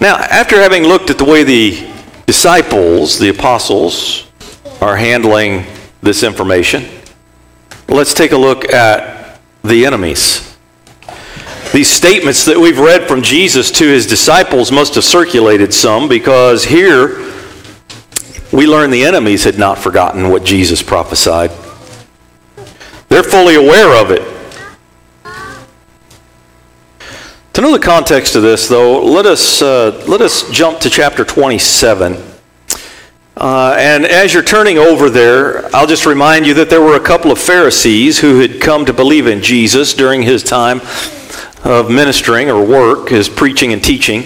Now, 0.00 0.16
after 0.16 0.60
having 0.60 0.84
looked 0.84 1.10
at 1.10 1.18
the 1.18 1.24
way 1.24 1.42
the 1.42 1.92
disciples, 2.26 3.18
the 3.18 3.30
apostles, 3.30 4.30
are 4.80 4.96
handling 4.96 5.66
this 6.02 6.22
information, 6.22 6.86
let's 7.88 8.14
take 8.14 8.30
a 8.30 8.36
look 8.36 8.72
at 8.72 9.40
the 9.64 9.84
enemies. 9.84 10.56
These 11.72 11.90
statements 11.90 12.44
that 12.44 12.56
we've 12.56 12.78
read 12.78 13.08
from 13.08 13.22
Jesus 13.22 13.72
to 13.72 13.84
his 13.84 14.06
disciples 14.06 14.70
must 14.70 14.94
have 14.94 15.04
circulated 15.04 15.74
some 15.74 16.08
because 16.08 16.64
here 16.64 17.28
we 18.52 18.66
learn 18.66 18.90
the 18.90 19.04
enemies 19.04 19.42
had 19.42 19.58
not 19.58 19.78
forgotten 19.78 20.30
what 20.30 20.44
Jesus 20.44 20.80
prophesied. 20.80 21.50
They're 23.08 23.24
fully 23.24 23.56
aware 23.56 24.00
of 24.00 24.12
it. 24.12 24.37
To 27.58 27.62
know 27.62 27.72
the 27.72 27.84
context 27.84 28.36
of 28.36 28.42
this, 28.42 28.68
though, 28.68 29.04
let 29.04 29.26
us, 29.26 29.60
uh, 29.60 30.04
let 30.06 30.20
us 30.20 30.48
jump 30.52 30.78
to 30.78 30.88
chapter 30.88 31.24
27. 31.24 32.16
Uh, 33.36 33.74
and 33.76 34.06
as 34.06 34.32
you're 34.32 34.44
turning 34.44 34.78
over 34.78 35.10
there, 35.10 35.66
I'll 35.74 35.88
just 35.88 36.06
remind 36.06 36.46
you 36.46 36.54
that 36.54 36.70
there 36.70 36.80
were 36.80 36.94
a 36.94 37.00
couple 37.00 37.32
of 37.32 37.38
Pharisees 37.40 38.20
who 38.20 38.38
had 38.38 38.60
come 38.60 38.86
to 38.86 38.92
believe 38.92 39.26
in 39.26 39.42
Jesus 39.42 39.92
during 39.92 40.22
his 40.22 40.44
time 40.44 40.80
of 41.64 41.90
ministering 41.90 42.48
or 42.48 42.64
work, 42.64 43.08
his 43.08 43.28
preaching 43.28 43.72
and 43.72 43.82
teaching. 43.82 44.22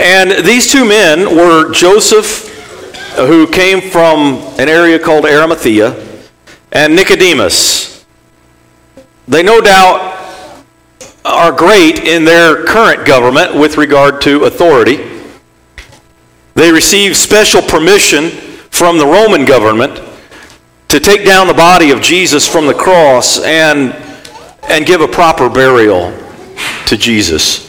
And 0.00 0.44
these 0.44 0.72
two 0.72 0.84
men 0.84 1.36
were 1.36 1.70
Joseph, 1.70 2.48
who 3.18 3.46
came 3.46 3.80
from 3.80 4.42
an 4.58 4.68
area 4.68 4.98
called 4.98 5.24
Arimathea, 5.24 5.94
and 6.72 6.96
Nicodemus. 6.96 8.04
They 9.28 9.44
no 9.44 9.60
doubt 9.60 10.15
are 11.26 11.52
great 11.52 12.00
in 12.00 12.24
their 12.24 12.64
current 12.64 13.06
government 13.06 13.54
with 13.54 13.76
regard 13.76 14.20
to 14.22 14.44
authority. 14.44 14.98
They 16.54 16.72
received 16.72 17.16
special 17.16 17.62
permission 17.62 18.30
from 18.70 18.98
the 18.98 19.06
Roman 19.06 19.44
government 19.44 20.00
to 20.88 21.00
take 21.00 21.24
down 21.24 21.46
the 21.46 21.54
body 21.54 21.90
of 21.90 22.00
Jesus 22.00 22.46
from 22.46 22.66
the 22.66 22.74
cross 22.74 23.42
and 23.42 23.92
and 24.68 24.84
give 24.84 25.00
a 25.00 25.08
proper 25.08 25.48
burial 25.48 26.12
to 26.86 26.96
Jesus. 26.96 27.66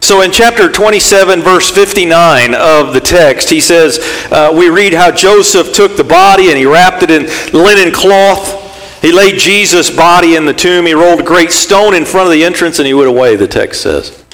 So 0.00 0.22
in 0.22 0.32
chapter 0.32 0.70
27, 0.70 1.40
verse 1.40 1.70
59 1.70 2.54
of 2.54 2.94
the 2.94 3.00
text, 3.00 3.48
he 3.48 3.60
says, 3.60 3.98
uh, 4.32 4.52
we 4.52 4.68
read 4.68 4.92
how 4.92 5.12
Joseph 5.12 5.72
took 5.72 5.96
the 5.96 6.04
body 6.04 6.48
and 6.48 6.58
he 6.58 6.66
wrapped 6.66 7.02
it 7.02 7.10
in 7.10 7.26
linen 7.52 7.92
cloth. 7.92 8.59
He 9.00 9.12
laid 9.12 9.38
Jesus' 9.38 9.90
body 9.90 10.36
in 10.36 10.44
the 10.44 10.52
tomb. 10.52 10.86
He 10.86 10.92
rolled 10.92 11.20
a 11.20 11.24
great 11.24 11.52
stone 11.52 11.94
in 11.94 12.04
front 12.04 12.26
of 12.26 12.32
the 12.32 12.44
entrance 12.44 12.78
and 12.78 12.86
he 12.86 12.94
went 12.94 13.08
away, 13.08 13.36
the 13.36 13.48
text 13.48 13.82
says. 13.82 14.24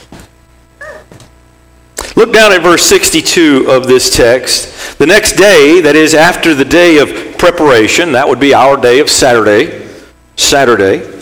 Look 2.16 2.32
down 2.32 2.52
at 2.52 2.62
verse 2.62 2.82
62 2.82 3.66
of 3.68 3.86
this 3.86 4.16
text. 4.16 4.98
The 4.98 5.06
next 5.06 5.36
day, 5.36 5.82
that 5.82 5.94
is 5.94 6.14
after 6.14 6.54
the 6.54 6.64
day 6.64 6.98
of 6.98 7.36
preparation, 7.38 8.12
that 8.12 8.26
would 8.26 8.40
be 8.40 8.54
our 8.54 8.76
day 8.76 9.00
of 9.00 9.10
Saturday, 9.10 9.86
Saturday, 10.34 11.16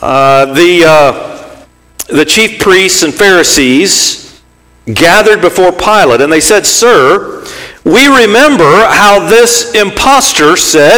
uh, 0.00 0.46
the, 0.54 0.84
uh, 0.86 1.64
the 2.06 2.24
chief 2.24 2.60
priests 2.60 3.02
and 3.02 3.12
Pharisees 3.12 4.40
gathered 4.86 5.40
before 5.40 5.72
Pilate 5.72 6.20
and 6.20 6.32
they 6.32 6.40
said, 6.40 6.64
Sir, 6.64 7.44
we 7.84 8.06
remember 8.06 8.86
how 8.88 9.26
this 9.28 9.74
impostor 9.74 10.56
said 10.56 10.97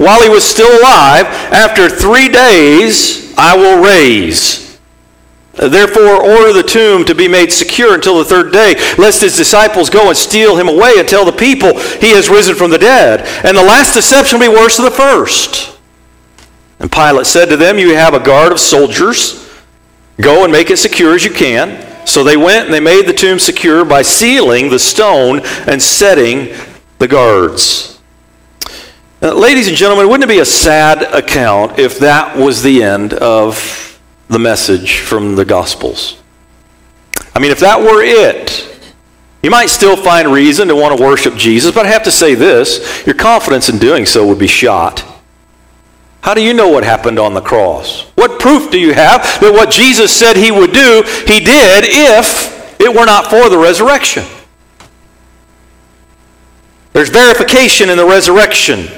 while 0.00 0.22
he 0.22 0.30
was 0.30 0.44
still 0.44 0.80
alive, 0.80 1.26
After 1.52 1.90
three 1.90 2.28
days 2.28 3.34
I 3.36 3.54
will 3.54 3.84
raise. 3.84 4.78
Therefore, 5.52 6.22
order 6.24 6.54
the 6.54 6.62
tomb 6.62 7.04
to 7.04 7.14
be 7.14 7.28
made 7.28 7.52
secure 7.52 7.94
until 7.94 8.16
the 8.16 8.24
third 8.24 8.50
day, 8.50 8.76
lest 8.96 9.20
his 9.20 9.36
disciples 9.36 9.90
go 9.90 10.08
and 10.08 10.16
steal 10.16 10.56
him 10.56 10.68
away 10.68 10.94
and 10.96 11.06
tell 11.06 11.26
the 11.26 11.32
people 11.32 11.78
he 12.00 12.12
has 12.12 12.30
risen 12.30 12.54
from 12.54 12.70
the 12.70 12.78
dead. 12.78 13.26
And 13.44 13.54
the 13.54 13.62
last 13.62 13.92
deception 13.92 14.38
will 14.38 14.50
be 14.50 14.56
worse 14.56 14.78
than 14.78 14.86
the 14.86 14.90
first. 14.90 15.78
And 16.78 16.90
Pilate 16.90 17.26
said 17.26 17.50
to 17.50 17.58
them, 17.58 17.78
You 17.78 17.94
have 17.94 18.14
a 18.14 18.20
guard 18.20 18.52
of 18.52 18.60
soldiers. 18.60 19.50
Go 20.18 20.44
and 20.44 20.52
make 20.52 20.70
it 20.70 20.78
secure 20.78 21.14
as 21.14 21.26
you 21.26 21.30
can. 21.30 22.06
So 22.06 22.24
they 22.24 22.38
went 22.38 22.64
and 22.64 22.72
they 22.72 22.80
made 22.80 23.06
the 23.06 23.12
tomb 23.12 23.38
secure 23.38 23.84
by 23.84 24.00
sealing 24.00 24.70
the 24.70 24.78
stone 24.78 25.40
and 25.66 25.82
setting 25.82 26.56
the 26.98 27.08
guards. 27.08 27.89
Now, 29.22 29.34
ladies 29.34 29.68
and 29.68 29.76
gentlemen, 29.76 30.08
wouldn't 30.08 30.30
it 30.30 30.32
be 30.32 30.40
a 30.40 30.46
sad 30.46 31.02
account 31.14 31.78
if 31.78 31.98
that 31.98 32.38
was 32.38 32.62
the 32.62 32.82
end 32.82 33.12
of 33.12 34.00
the 34.28 34.38
message 34.38 35.00
from 35.00 35.36
the 35.36 35.44
Gospels? 35.44 36.22
I 37.34 37.38
mean, 37.38 37.50
if 37.50 37.60
that 37.60 37.80
were 37.80 38.02
it, 38.02 38.66
you 39.42 39.50
might 39.50 39.68
still 39.68 39.94
find 39.94 40.32
reason 40.32 40.68
to 40.68 40.76
want 40.76 40.96
to 40.96 41.04
worship 41.04 41.34
Jesus, 41.34 41.74
but 41.74 41.84
I 41.84 41.90
have 41.90 42.04
to 42.04 42.10
say 42.10 42.34
this 42.34 43.04
your 43.04 43.14
confidence 43.14 43.68
in 43.68 43.78
doing 43.78 44.06
so 44.06 44.26
would 44.26 44.38
be 44.38 44.46
shot. 44.46 45.04
How 46.22 46.32
do 46.32 46.42
you 46.42 46.54
know 46.54 46.68
what 46.68 46.84
happened 46.84 47.18
on 47.18 47.34
the 47.34 47.40
cross? 47.42 48.02
What 48.14 48.40
proof 48.40 48.70
do 48.70 48.78
you 48.78 48.94
have 48.94 49.22
that 49.40 49.52
what 49.52 49.70
Jesus 49.70 50.12
said 50.12 50.36
he 50.36 50.50
would 50.50 50.72
do, 50.72 51.02
he 51.26 51.40
did 51.40 51.84
if 51.84 52.80
it 52.80 52.94
were 52.94 53.06
not 53.06 53.26
for 53.26 53.50
the 53.50 53.58
resurrection? 53.58 54.24
There's 56.94 57.10
verification 57.10 57.90
in 57.90 57.98
the 57.98 58.06
resurrection. 58.06 58.88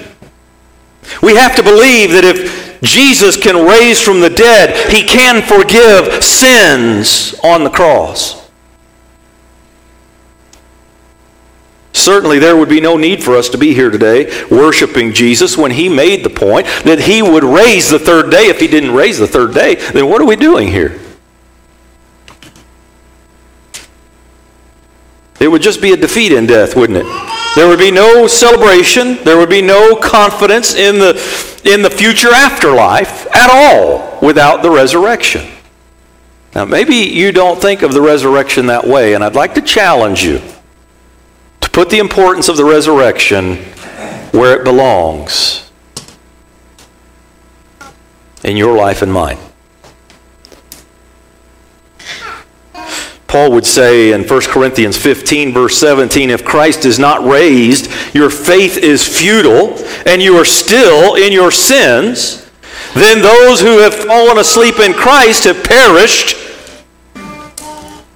We 1.22 1.36
have 1.36 1.56
to 1.56 1.62
believe 1.62 2.12
that 2.12 2.24
if 2.24 2.80
Jesus 2.82 3.40
can 3.40 3.66
raise 3.66 4.00
from 4.00 4.20
the 4.20 4.30
dead, 4.30 4.90
he 4.92 5.04
can 5.04 5.42
forgive 5.42 6.22
sins 6.22 7.34
on 7.42 7.64
the 7.64 7.70
cross. 7.70 8.42
Certainly, 11.92 12.40
there 12.40 12.56
would 12.56 12.68
be 12.68 12.80
no 12.80 12.96
need 12.96 13.22
for 13.22 13.36
us 13.36 13.48
to 13.50 13.58
be 13.58 13.74
here 13.74 13.90
today 13.90 14.46
worshiping 14.50 15.12
Jesus 15.12 15.56
when 15.56 15.70
he 15.70 15.88
made 15.88 16.24
the 16.24 16.30
point 16.30 16.66
that 16.84 16.98
he 16.98 17.22
would 17.22 17.44
raise 17.44 17.90
the 17.90 17.98
third 17.98 18.30
day. 18.30 18.46
If 18.48 18.58
he 18.58 18.66
didn't 18.66 18.94
raise 18.94 19.18
the 19.18 19.28
third 19.28 19.54
day, 19.54 19.76
then 19.92 20.08
what 20.08 20.20
are 20.20 20.26
we 20.26 20.36
doing 20.36 20.68
here? 20.68 20.98
It 25.42 25.50
would 25.50 25.60
just 25.60 25.82
be 25.82 25.92
a 25.92 25.96
defeat 25.96 26.30
in 26.30 26.46
death, 26.46 26.76
wouldn't 26.76 26.98
it? 26.98 27.06
There 27.56 27.66
would 27.66 27.80
be 27.80 27.90
no 27.90 28.28
celebration, 28.28 29.16
there 29.24 29.36
would 29.36 29.50
be 29.50 29.60
no 29.60 29.96
confidence 29.96 30.74
in 30.74 31.00
the, 31.00 31.10
in 31.64 31.82
the 31.82 31.90
future 31.90 32.32
afterlife 32.32 33.26
at 33.34 33.50
all 33.50 34.20
without 34.22 34.62
the 34.62 34.70
resurrection. 34.70 35.50
Now, 36.54 36.64
maybe 36.64 36.94
you 36.94 37.32
don't 37.32 37.60
think 37.60 37.82
of 37.82 37.92
the 37.92 38.00
resurrection 38.00 38.66
that 38.66 38.86
way, 38.86 39.14
and 39.14 39.24
I'd 39.24 39.34
like 39.34 39.54
to 39.54 39.62
challenge 39.62 40.22
you 40.22 40.40
to 41.60 41.70
put 41.70 41.90
the 41.90 41.98
importance 41.98 42.48
of 42.48 42.56
the 42.56 42.64
resurrection 42.64 43.56
where 44.30 44.58
it 44.58 44.62
belongs 44.62 45.72
in 48.44 48.56
your 48.56 48.76
life 48.76 49.02
and 49.02 49.12
mine. 49.12 49.38
Paul 53.32 53.52
would 53.52 53.64
say 53.64 54.12
in 54.12 54.24
1 54.24 54.40
Corinthians 54.42 54.98
15, 54.98 55.54
verse 55.54 55.78
17, 55.78 56.28
if 56.28 56.44
Christ 56.44 56.84
is 56.84 56.98
not 56.98 57.26
raised, 57.26 57.90
your 58.14 58.28
faith 58.28 58.76
is 58.76 59.08
futile, 59.08 59.74
and 60.04 60.20
you 60.20 60.36
are 60.36 60.44
still 60.44 61.14
in 61.14 61.32
your 61.32 61.50
sins. 61.50 62.50
Then 62.92 63.22
those 63.22 63.62
who 63.62 63.78
have 63.78 63.94
fallen 63.94 64.36
asleep 64.36 64.78
in 64.80 64.92
Christ 64.92 65.44
have 65.44 65.64
perished. 65.64 66.36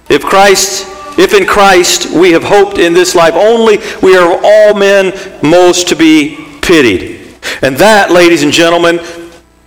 If 0.07 0.21
Christ 0.21 0.85
if 1.17 1.33
in 1.33 1.47
Christ 1.47 2.15
we 2.15 2.31
have 2.33 2.43
hoped 2.43 2.77
in 2.77 2.93
this 2.93 3.15
life 3.15 3.33
only, 3.33 3.79
we 4.03 4.15
are 4.15 4.39
all 4.43 4.75
men 4.75 5.13
most 5.41 5.87
to 5.87 5.95
be 5.95 6.37
pitied. 6.61 7.39
And 7.63 7.75
that, 7.77 8.11
ladies 8.11 8.43
and 8.43 8.53
gentlemen, 8.53 8.99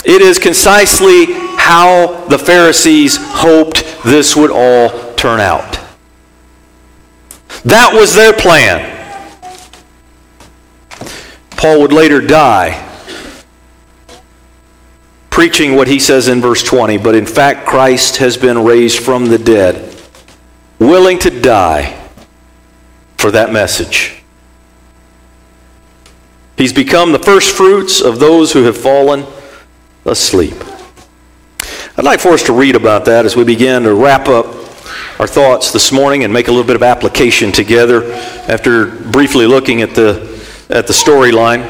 it 0.05 0.23
is 0.23 0.39
concisely 0.39 1.27
how 1.57 2.25
the 2.29 2.39
Pharisees 2.39 3.17
hoped 3.21 3.85
this 4.05 4.37
would 4.37 4.53
all 4.53 5.10
turn 5.21 5.39
out. 5.39 5.79
That 7.65 7.91
was 7.93 8.15
their 8.15 8.33
plan. 8.33 8.97
Paul 11.51 11.83
would 11.83 11.93
later 11.93 12.21
die 12.21 12.87
preaching 15.29 15.77
what 15.77 15.89
he 15.89 15.99
says 15.99 16.29
in 16.29 16.41
verse 16.41 16.63
20, 16.63 16.99
but 16.99 17.15
in 17.15 17.27
fact, 17.27 17.67
Christ 17.67 18.17
has 18.17 18.37
been 18.37 18.65
raised 18.65 18.99
from 18.99 19.27
the 19.27 19.39
dead 19.39 19.87
willing 20.79 21.19
to 21.19 21.31
die 21.41 21.97
for 23.19 23.31
that 23.31 23.53
message. 23.53 24.23
He's 26.57 26.73
become 26.73 27.13
the 27.13 27.19
first 27.19 27.55
fruits 27.55 28.01
of 28.01 28.19
those 28.19 28.53
who 28.53 28.65
have 28.65 28.77
fallen 28.77 29.25
asleep. 30.05 30.55
I'd 31.97 32.05
like 32.05 32.21
for 32.21 32.31
us 32.31 32.43
to 32.45 32.55
read 32.55 32.77
about 32.77 33.05
that 33.05 33.27
as 33.27 33.37
we 33.37 33.45
begin 33.45 33.83
to 33.83 33.95
wrap 33.95 34.29
up 34.29 34.60
our 35.21 35.27
thoughts 35.27 35.71
this 35.71 35.93
morning 35.93 36.25
and 36.25 36.33
make 36.33 36.49
a 36.49 36.51
little 36.51 36.67
bit 36.67 36.77
of 36.77 36.83
application 36.83 37.53
together 37.53 38.11
after 38.49 38.87
briefly 38.87 39.47
looking 39.47 39.83
at 39.83 39.95
the, 39.95 40.19
at 40.71 40.87
the 40.87 40.95
storyline. 40.95 41.61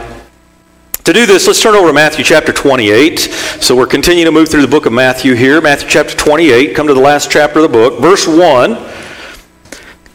To 1.03 1.13
do 1.13 1.27
this, 1.27 1.49
let's 1.49 1.61
turn 1.61 1.75
over 1.75 1.89
to 1.89 1.93
Matthew 1.93 2.23
chapter 2.23 2.53
28. 2.53 3.19
So 3.19 3.75
we're 3.75 3.89
continuing 3.89 4.27
to 4.27 4.31
move 4.31 4.51
through 4.51 4.63
the 4.63 4.69
book 4.69 4.87
of 4.87 4.93
Matthew 4.93 5.35
here. 5.35 5.61
Matthew 5.61 5.89
chapter 5.89 6.17
28, 6.17 6.77
come 6.77 6.87
to 6.87 6.95
the 6.95 7.01
last 7.01 7.29
chapter 7.29 7.59
of 7.59 7.65
the 7.65 7.77
book, 7.77 8.01
verse 8.01 8.25
1. 8.29 8.75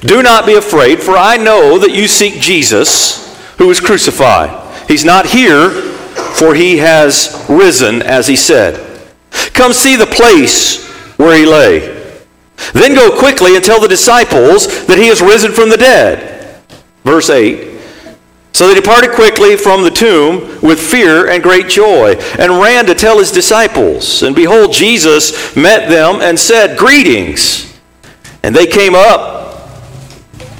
do 0.00 0.22
not 0.22 0.46
be 0.46 0.54
afraid, 0.54 1.02
for 1.02 1.16
I 1.16 1.36
know 1.36 1.78
that 1.78 1.94
you 1.94 2.06
seek 2.06 2.34
Jesus 2.34 3.26
who 3.56 3.66
was 3.66 3.80
crucified. 3.80 4.64
He's 4.88 5.04
not 5.04 5.26
here, 5.26 5.70
for 5.70 6.54
he 6.54 6.78
has 6.78 7.44
risen, 7.48 8.02
as 8.02 8.26
he 8.26 8.36
said. 8.36 8.84
Come 9.52 9.72
see 9.72 9.96
the 9.96 10.06
place 10.06 10.86
where 11.16 11.36
he 11.36 11.44
lay. 11.44 11.94
Then 12.72 12.94
go 12.94 13.18
quickly 13.18 13.56
and 13.56 13.64
tell 13.64 13.80
the 13.80 13.88
disciples 13.88 14.86
that 14.86 14.98
he 14.98 15.08
has 15.08 15.20
risen 15.20 15.52
from 15.52 15.68
the 15.68 15.76
dead. 15.76 16.62
Verse 17.04 17.30
8. 17.30 17.78
So 18.52 18.66
they 18.66 18.74
departed 18.74 19.12
quickly 19.12 19.56
from 19.56 19.82
the 19.84 19.90
tomb 19.90 20.60
with 20.62 20.80
fear 20.80 21.28
and 21.28 21.42
great 21.42 21.68
joy, 21.68 22.16
and 22.38 22.60
ran 22.60 22.86
to 22.86 22.94
tell 22.94 23.18
his 23.18 23.30
disciples. 23.30 24.22
And 24.22 24.34
behold, 24.34 24.72
Jesus 24.72 25.54
met 25.54 25.88
them 25.88 26.20
and 26.20 26.38
said, 26.38 26.78
Greetings. 26.78 27.78
And 28.42 28.54
they 28.54 28.66
came 28.66 28.94
up 28.94 29.37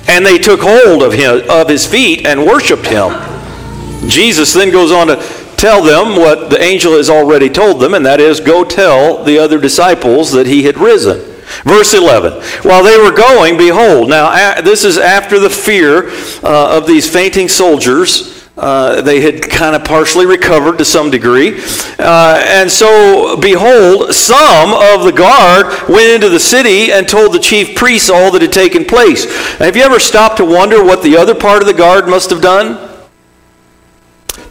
and 0.08 0.24
they 0.24 0.38
took 0.38 0.60
hold 0.60 1.02
of, 1.02 1.12
him, 1.12 1.42
of 1.48 1.68
his 1.68 1.86
feet 1.86 2.26
and 2.26 2.44
worshiped 2.44 2.86
him. 2.86 3.10
Jesus 4.08 4.52
then 4.52 4.70
goes 4.70 4.90
on 4.90 5.08
to 5.08 5.16
tell 5.56 5.82
them 5.82 6.16
what 6.16 6.50
the 6.50 6.60
angel 6.62 6.94
has 6.94 7.10
already 7.10 7.50
told 7.50 7.80
them, 7.80 7.94
and 7.94 8.06
that 8.06 8.20
is, 8.20 8.40
go 8.40 8.64
tell 8.64 9.24
the 9.24 9.38
other 9.38 9.58
disciples 9.58 10.32
that 10.32 10.46
he 10.46 10.62
had 10.62 10.78
risen. 10.78 11.18
Verse 11.64 11.94
11. 11.94 12.32
While 12.62 12.84
they 12.84 12.98
were 12.98 13.16
going, 13.16 13.56
behold, 13.56 14.08
now 14.08 14.60
this 14.60 14.84
is 14.84 14.98
after 14.98 15.38
the 15.38 15.50
fear 15.50 16.10
uh, 16.42 16.76
of 16.76 16.86
these 16.86 17.10
fainting 17.10 17.48
soldiers 17.48 18.37
uh, 18.58 19.00
they 19.02 19.20
had 19.20 19.40
kind 19.40 19.76
of 19.76 19.84
partially 19.84 20.26
recovered 20.26 20.78
to 20.78 20.84
some 20.84 21.10
degree. 21.10 21.60
Uh, 21.98 22.42
and 22.44 22.70
so, 22.70 23.36
behold, 23.40 24.12
some 24.12 24.70
of 24.72 25.04
the 25.04 25.12
guard 25.12 25.88
went 25.88 26.10
into 26.10 26.28
the 26.28 26.40
city 26.40 26.90
and 26.90 27.08
told 27.08 27.32
the 27.32 27.38
chief 27.38 27.76
priests 27.76 28.10
all 28.10 28.32
that 28.32 28.42
had 28.42 28.52
taken 28.52 28.84
place. 28.84 29.24
Have 29.58 29.76
you 29.76 29.82
ever 29.82 30.00
stopped 30.00 30.38
to 30.38 30.44
wonder 30.44 30.82
what 30.82 31.02
the 31.02 31.16
other 31.16 31.34
part 31.34 31.62
of 31.62 31.68
the 31.68 31.74
guard 31.74 32.08
must 32.08 32.30
have 32.30 32.42
done? 32.42 32.88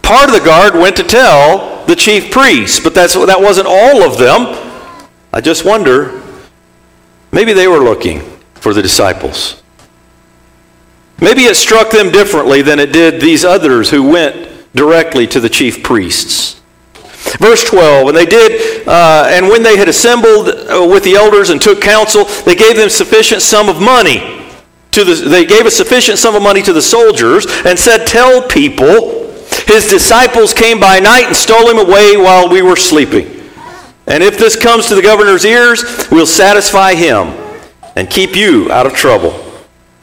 Part 0.01 0.29
of 0.29 0.35
the 0.35 0.45
guard 0.45 0.73
went 0.73 0.95
to 0.97 1.03
tell 1.03 1.85
the 1.85 1.95
chief 1.95 2.31
priests, 2.31 2.79
but 2.79 2.95
that's, 2.95 3.13
that 3.13 3.41
wasn't 3.41 3.67
all 3.67 4.03
of 4.03 4.17
them. 4.17 4.55
I 5.33 5.41
just 5.41 5.65
wonder, 5.65 6.23
maybe 7.33 7.51
they 7.51 7.67
were 7.67 7.79
looking 7.79 8.21
for 8.55 8.73
the 8.73 8.81
disciples. 8.81 9.61
Maybe 11.19 11.41
it 11.43 11.55
struck 11.55 11.91
them 11.91 12.11
differently 12.11 12.61
than 12.61 12.79
it 12.79 12.93
did 12.93 13.19
these 13.19 13.43
others 13.43 13.89
who 13.89 14.03
went 14.03 14.73
directly 14.73 15.25
to 15.27 15.39
the 15.39 15.49
chief 15.49 15.83
priests. 15.83 16.61
Verse 17.39 17.63
12, 17.63 18.09
and 18.09 18.17
they 18.17 18.25
did, 18.25 18.87
uh, 18.87 19.25
and 19.27 19.47
when 19.47 19.63
they 19.63 19.77
had 19.77 19.89
assembled 19.89 20.47
uh, 20.47 20.87
with 20.89 21.03
the 21.03 21.15
elders 21.15 21.49
and 21.49 21.61
took 21.61 21.81
counsel, 21.81 22.25
they 22.45 22.55
gave 22.55 22.77
them 22.77 22.89
sufficient 22.89 23.41
sum 23.41 23.67
of 23.67 23.81
money. 23.81 24.45
To 24.91 25.03
the, 25.03 25.13
they 25.13 25.45
gave 25.45 25.65
a 25.65 25.71
sufficient 25.71 26.19
sum 26.19 26.35
of 26.35 26.41
money 26.41 26.61
to 26.61 26.71
the 26.71 26.81
soldiers 26.81 27.45
and 27.65 27.77
said, 27.77 28.05
Tell 28.05 28.47
people, 28.47 29.33
his 29.65 29.87
disciples 29.87 30.53
came 30.53 30.79
by 30.79 30.99
night 30.99 31.25
and 31.25 31.35
stole 31.35 31.69
him 31.69 31.77
away 31.77 32.15
while 32.15 32.47
we 32.47 32.61
were 32.61 32.75
sleeping. 32.75 33.25
And 34.07 34.23
if 34.23 34.37
this 34.37 34.55
comes 34.55 34.87
to 34.87 34.95
the 34.95 35.01
governor's 35.01 35.43
ears, 35.43 35.83
we'll 36.09 36.25
satisfy 36.25 36.95
him 36.95 37.27
and 37.95 38.09
keep 38.09 38.35
you 38.35 38.71
out 38.71 38.85
of 38.85 38.93
trouble. 38.93 39.46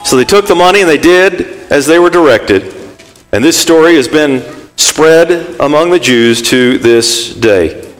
So 0.05 0.17
they 0.17 0.23
took 0.23 0.45
the 0.45 0.53
money 0.53 0.81
and 0.81 0.89
they 0.89 0.99
did 0.99 1.71
as 1.71 1.87
they 1.87 1.97
were 1.97 2.11
directed. 2.11 2.75
And 3.31 3.43
this 3.43 3.57
story 3.57 3.95
has 3.95 4.07
been 4.07 4.43
spread 4.77 5.59
among 5.59 5.89
the 5.89 5.99
Jews 5.99 6.43
to 6.43 6.77
this 6.77 7.33
day. 7.33 7.91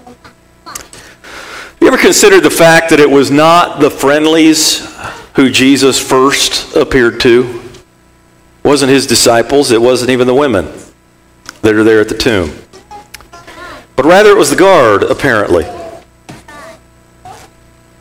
Have 0.68 1.78
you 1.82 1.88
ever 1.88 1.98
considered 1.98 2.42
the 2.42 2.52
fact 2.52 2.92
that 2.92 3.00
it 3.00 3.10
was 3.10 3.32
not 3.32 3.80
the 3.80 3.90
friendlies 3.90 4.96
who 5.34 5.50
Jesus 5.50 6.00
first 6.00 6.76
appeared 6.76 7.20
to? 7.22 7.60
It 8.64 8.68
wasn't 8.68 8.92
his 8.92 9.08
disciples, 9.08 9.72
it 9.72 9.82
wasn't 9.82 10.12
even 10.12 10.28
the 10.28 10.36
women 10.36 10.72
that 11.64 11.74
are 11.74 11.84
there 11.84 12.02
at 12.02 12.10
the 12.10 12.18
tomb. 12.18 12.56
But 13.96 14.06
rather 14.06 14.30
it 14.30 14.38
was 14.38 14.52
the 14.52 14.56
guard, 14.56 15.02
apparently. 15.02 15.66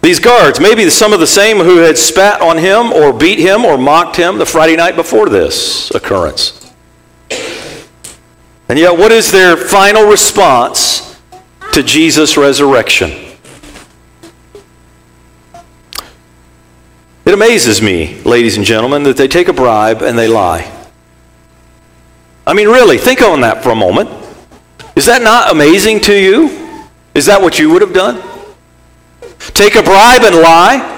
These 0.05 0.21
guards, 0.21 0.61
maybe 0.61 0.91
some 0.91 1.15
of 1.15 1.21
the 1.21 1.27
same 1.27 1.57
who 1.57 1.79
had 1.79 1.97
spat 1.97 2.43
on 2.43 2.59
him 2.59 2.93
or 2.93 3.11
beat 3.11 3.39
him 3.39 3.65
or 3.65 3.79
mocked 3.79 4.17
him 4.17 4.37
the 4.37 4.45
Friday 4.45 4.77
night 4.77 4.97
before 4.97 5.31
this 5.31 5.91
occurrence. 5.93 6.71
And 8.69 8.79
yet, 8.79 8.99
what 8.99 9.13
is 9.13 9.33
their 9.33 9.57
final 9.57 10.05
response 10.05 11.19
to 11.73 11.83
Jesus' 11.83 12.37
resurrection? 12.37 13.13
It 17.25 17.33
amazes 17.33 17.81
me, 17.81 18.21
ladies 18.25 18.59
and 18.59 18.67
gentlemen, 18.67 19.05
that 19.05 19.17
they 19.17 19.27
take 19.27 19.49
a 19.49 19.55
bribe 19.55 20.03
and 20.03 20.19
they 20.19 20.29
lie. 20.29 20.71
I 22.47 22.53
mean, 22.53 22.69
really, 22.69 22.99
think 22.99 23.23
on 23.23 23.41
that 23.41 23.63
for 23.63 23.71
a 23.71 23.75
moment. 23.75 24.11
Is 24.97 25.07
that 25.07 25.23
not 25.23 25.51
amazing 25.51 26.01
to 26.01 26.15
you? 26.15 26.79
Is 27.15 27.25
that 27.25 27.41
what 27.41 27.59
you 27.59 27.71
would 27.71 27.81
have 27.81 27.95
done? 27.95 28.34
Take 29.53 29.75
a 29.75 29.83
bribe 29.83 30.23
and 30.23 30.37
lie? 30.37 30.91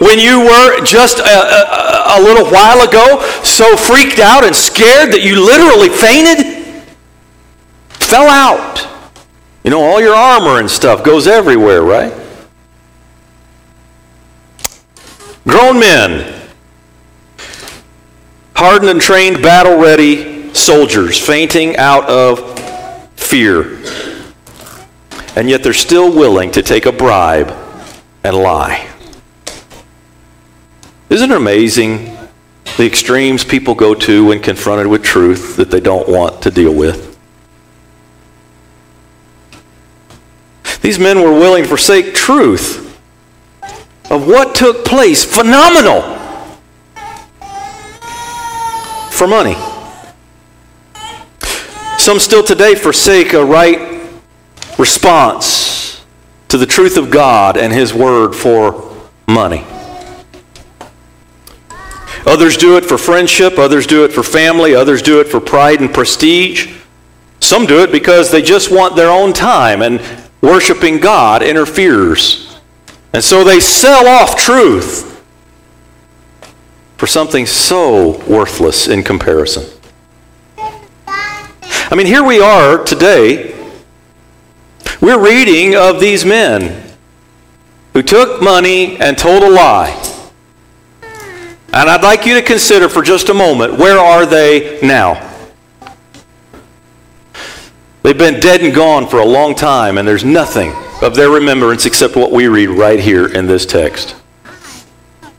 When 0.00 0.18
you 0.18 0.40
were 0.40 0.84
just 0.84 1.20
a, 1.20 1.22
a, 1.22 2.18
a, 2.18 2.20
little 2.20 2.50
while 2.50 2.80
ago 2.80 3.22
so 3.44 3.76
freaked 3.76 4.18
out 4.18 4.42
and 4.42 4.54
scared 4.54 5.12
that 5.12 5.22
you 5.22 5.44
literally 5.44 5.88
fainted? 5.88 6.84
Fell 7.90 8.28
out. 8.28 8.88
You 9.62 9.70
know, 9.70 9.80
all 9.80 10.00
your 10.00 10.14
armor 10.14 10.58
and 10.58 10.68
stuff 10.68 11.04
goes 11.04 11.28
everywhere, 11.28 11.82
right? 11.82 12.12
Grown 15.46 15.78
men, 15.78 16.50
hardened 18.56 18.90
and 18.90 19.00
trained, 19.00 19.40
battle 19.40 19.78
ready 19.78 20.52
soldiers, 20.52 21.24
fainting 21.24 21.76
out 21.76 22.08
of 22.08 22.58
fear 23.16 23.78
and 25.36 25.48
yet 25.48 25.62
they're 25.62 25.72
still 25.72 26.14
willing 26.14 26.50
to 26.52 26.62
take 26.62 26.86
a 26.86 26.92
bribe 26.92 27.50
and 28.24 28.36
lie. 28.36 28.88
Isn't 31.08 31.30
it 31.30 31.36
amazing 31.36 32.16
the 32.76 32.86
extremes 32.86 33.44
people 33.44 33.74
go 33.74 33.94
to 33.94 34.26
when 34.26 34.40
confronted 34.40 34.86
with 34.86 35.02
truth 35.02 35.56
that 35.56 35.70
they 35.70 35.80
don't 35.80 36.08
want 36.08 36.42
to 36.42 36.50
deal 36.50 36.74
with? 36.74 37.18
These 40.80 40.98
men 40.98 41.22
were 41.22 41.32
willing 41.32 41.62
to 41.62 41.68
forsake 41.68 42.14
truth 42.14 42.98
of 44.10 44.26
what 44.26 44.54
took 44.54 44.84
place. 44.84 45.24
Phenomenal. 45.24 46.02
For 49.10 49.26
money. 49.26 49.54
Some 51.98 52.18
still 52.18 52.42
today 52.42 52.74
forsake 52.74 53.32
a 53.32 53.44
right 53.44 54.01
response 54.82 56.04
to 56.48 56.58
the 56.58 56.66
truth 56.66 56.96
of 56.96 57.08
God 57.08 57.56
and 57.56 57.72
His 57.72 57.94
Word 57.94 58.34
for 58.34 58.92
money. 59.28 59.64
Others 62.26 62.56
do 62.56 62.76
it 62.76 62.84
for 62.84 62.98
friendship, 62.98 63.58
others 63.58 63.86
do 63.86 64.04
it 64.04 64.12
for 64.12 64.24
family, 64.24 64.74
others 64.74 65.00
do 65.00 65.20
it 65.20 65.28
for 65.28 65.38
pride 65.38 65.80
and 65.80 65.94
prestige. 65.94 66.74
Some 67.38 67.64
do 67.64 67.84
it 67.84 67.92
because 67.92 68.32
they 68.32 68.42
just 68.42 68.72
want 68.72 68.96
their 68.96 69.08
own 69.08 69.32
time 69.32 69.82
and 69.82 70.00
worshiping 70.40 70.98
God 70.98 71.44
interferes. 71.44 72.58
And 73.12 73.22
so 73.22 73.44
they 73.44 73.60
sell 73.60 74.08
off 74.08 74.34
truth 74.34 75.24
for 76.96 77.06
something 77.06 77.46
so 77.46 78.20
worthless 78.26 78.88
in 78.88 79.04
comparison. 79.04 79.64
I 80.58 81.94
mean, 81.94 82.08
here 82.08 82.24
we 82.24 82.40
are 82.40 82.82
today 82.82 83.51
we're 85.02 85.20
reading 85.20 85.74
of 85.74 85.98
these 85.98 86.24
men 86.24 86.80
who 87.92 88.02
took 88.02 88.40
money 88.40 88.96
and 88.98 89.18
told 89.18 89.42
a 89.42 89.50
lie. 89.50 89.90
And 91.74 91.90
I'd 91.90 92.04
like 92.04 92.24
you 92.24 92.34
to 92.34 92.42
consider 92.42 92.88
for 92.88 93.02
just 93.02 93.28
a 93.28 93.34
moment 93.34 93.78
where 93.78 93.98
are 93.98 94.24
they 94.24 94.78
now? 94.80 95.28
They've 98.04 98.16
been 98.16 98.38
dead 98.38 98.62
and 98.62 98.72
gone 98.72 99.08
for 99.08 99.18
a 99.18 99.24
long 99.24 99.56
time, 99.56 99.98
and 99.98 100.06
there's 100.06 100.24
nothing 100.24 100.72
of 101.02 101.16
their 101.16 101.30
remembrance 101.30 101.84
except 101.84 102.14
what 102.14 102.30
we 102.30 102.46
read 102.46 102.68
right 102.68 103.00
here 103.00 103.26
in 103.26 103.46
this 103.46 103.66
text. 103.66 104.14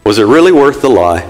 Was 0.06 0.18
it 0.18 0.26
really 0.26 0.52
worth 0.52 0.82
the 0.82 0.90
lie? 0.90 1.30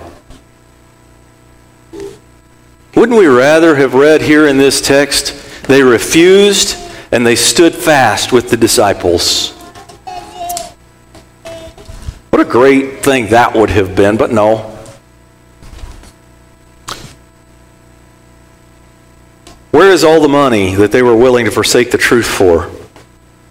Wouldn't 2.95 3.17
we 3.17 3.27
rather 3.27 3.75
have 3.75 3.93
read 3.93 4.21
here 4.23 4.47
in 4.47 4.57
this 4.57 4.81
text, 4.81 5.67
they 5.67 5.83
refused 5.83 6.82
and 7.13 7.27
they 7.27 7.35
stood 7.35 7.75
fast 7.75 8.31
with 8.31 8.49
the 8.49 8.57
disciples? 8.57 9.51
What 12.31 12.41
a 12.41 12.45
great 12.45 13.03
thing 13.03 13.27
that 13.27 13.53
would 13.53 13.69
have 13.69 13.95
been, 13.95 14.17
but 14.17 14.31
no. 14.31 14.75
Where 19.69 19.91
is 19.91 20.03
all 20.03 20.21
the 20.21 20.27
money 20.27 20.73
that 20.73 20.91
they 20.91 21.03
were 21.03 21.15
willing 21.15 21.45
to 21.45 21.51
forsake 21.51 21.91
the 21.91 21.99
truth 21.99 22.25
for? 22.25 22.71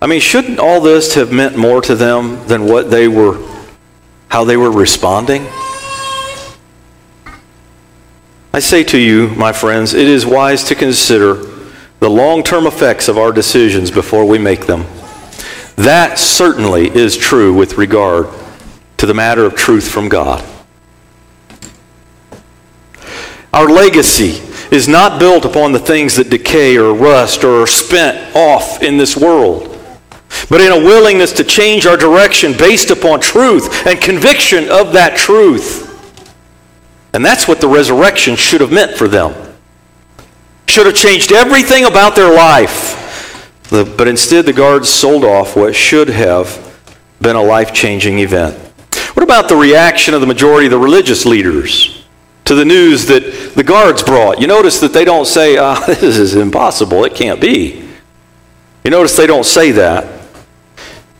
I 0.01 0.09
mean, 0.09 0.18
shouldn't 0.18 0.59
all 0.59 0.81
this 0.81 1.14
have 1.14 1.31
meant 1.31 1.57
more 1.57 1.81
to 1.83 1.94
them 1.94 2.44
than 2.48 2.64
what 2.64 2.90
they 2.90 3.07
were, 3.07 3.48
how 4.27 4.42
they 4.42 4.57
were 4.57 4.72
responding? 4.72 5.46
I 8.53 8.59
say 8.59 8.83
to 8.83 8.98
you, 8.98 9.29
my 9.29 9.53
friends, 9.53 9.94
it 9.94 10.09
is 10.09 10.27
wise 10.27 10.64
to 10.64 10.75
consider 10.75 11.52
the 12.03 12.11
long 12.11 12.43
term 12.43 12.67
effects 12.67 13.07
of 13.07 13.17
our 13.17 13.31
decisions 13.31 13.88
before 13.88 14.25
we 14.25 14.37
make 14.37 14.67
them. 14.67 14.85
That 15.77 16.19
certainly 16.19 16.88
is 16.88 17.17
true 17.17 17.55
with 17.55 17.79
regard 17.79 18.27
to 18.97 19.07
the 19.07 19.15
matter 19.15 19.45
of 19.45 19.55
truth 19.55 19.88
from 19.88 20.09
God. 20.09 20.45
Our 23.53 23.69
legacy 23.69 24.43
is 24.75 24.88
not 24.88 25.21
built 25.21 25.45
upon 25.45 25.71
the 25.71 25.79
things 25.79 26.17
that 26.17 26.29
decay 26.29 26.77
or 26.77 26.93
rust 26.93 27.45
or 27.45 27.62
are 27.62 27.67
spent 27.69 28.35
off 28.35 28.83
in 28.83 28.97
this 28.97 29.17
world, 29.17 29.69
but 30.51 30.61
in 30.61 30.73
a 30.73 30.85
willingness 30.85 31.31
to 31.35 31.45
change 31.45 31.87
our 31.87 31.97
direction 31.97 32.53
based 32.59 32.91
upon 32.91 33.21
truth 33.21 33.87
and 33.87 34.01
conviction 34.01 34.69
of 34.71 34.93
that 34.95 35.17
truth. 35.17 35.88
And 37.15 37.25
that's 37.25 37.47
what 37.47 37.61
the 37.61 37.69
resurrection 37.69 38.35
should 38.35 38.61
have 38.61 38.73
meant 38.73 38.97
for 38.97 39.07
them. 39.07 39.52
Should 40.66 40.87
have 40.87 40.94
changed 40.94 41.33
everything 41.33 41.85
about 41.85 42.16
their 42.16 42.35
life. 42.35 42.98
But 43.70 44.07
instead, 44.07 44.46
the 44.46 44.53
guards 44.53 44.88
sold 44.88 45.25
off 45.25 45.57
what 45.57 45.75
should 45.75 46.09
have 46.09 46.79
been 47.20 47.37
a 47.37 47.42
life 47.42 47.72
changing 47.72 48.18
event. 48.18 48.57
What 49.14 49.22
about 49.22 49.48
the 49.48 49.57
reaction 49.57 50.14
of 50.14 50.20
the 50.20 50.27
majority 50.27 50.66
of 50.66 50.72
the 50.72 50.79
religious 50.79 51.25
leaders 51.25 52.05
to 52.44 52.55
the 52.55 52.64
news 52.64 53.07
that 53.07 53.53
the 53.55 53.64
guards 53.64 54.03
brought? 54.03 54.40
You 54.40 54.46
notice 54.46 54.81
that 54.81 54.92
they 54.92 55.05
don't 55.05 55.27
say, 55.27 55.57
ah, 55.57 55.83
this 55.87 56.18
is 56.18 56.35
impossible, 56.35 57.05
it 57.05 57.14
can't 57.14 57.40
be. 57.40 57.88
You 58.85 58.90
notice 58.90 59.16
they 59.16 59.27
don't 59.27 59.46
say 59.46 59.70
that. 59.72 60.22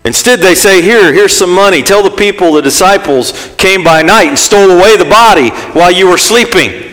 Instead, 0.05 0.41
they 0.41 0.55
say, 0.55 0.83
Here, 0.83 1.13
here's 1.13 1.33
some 1.33 1.55
money. 1.55 1.83
Tell 1.83 2.03
the 2.03 2.11
people 2.11 2.53
the 2.53 2.63
disciples 2.63 3.55
came 3.57 3.85
by 3.85 4.03
night 4.03 4.29
and 4.29 4.39
stole 4.39 4.71
away 4.71 4.97
the 4.97 5.05
body 5.05 5.51
while 5.79 5.93
you 5.93 6.09
were 6.09 6.19
sleeping. 6.19 6.92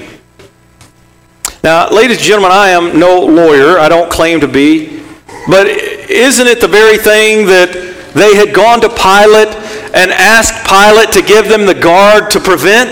Now, 1.62 1.90
ladies 1.90 2.18
and 2.18 2.26
gentlemen, 2.26 2.52
I 2.54 2.70
am 2.70 2.98
no 2.98 3.20
lawyer. 3.20 3.80
I 3.80 3.90
don't 3.90 4.10
claim 4.10 4.40
to 4.40 4.48
be. 4.48 5.04
But 5.50 5.68
isn't 5.68 6.48
it 6.48 6.62
the 6.62 6.70
very 6.70 6.98
thing 6.98 7.48
that 7.48 7.74
they 8.14 8.36
had 8.36 8.56
gone 8.56 8.80
to 8.82 8.88
Pilate 8.88 9.52
and 9.94 10.12
asked 10.12 10.66
Pilate 10.66 11.12
to 11.12 11.22
give 11.22 11.50
them 11.50 11.66
the 11.66 11.76
guard 11.76 12.32
to 12.32 12.40
prevent? 12.40 12.92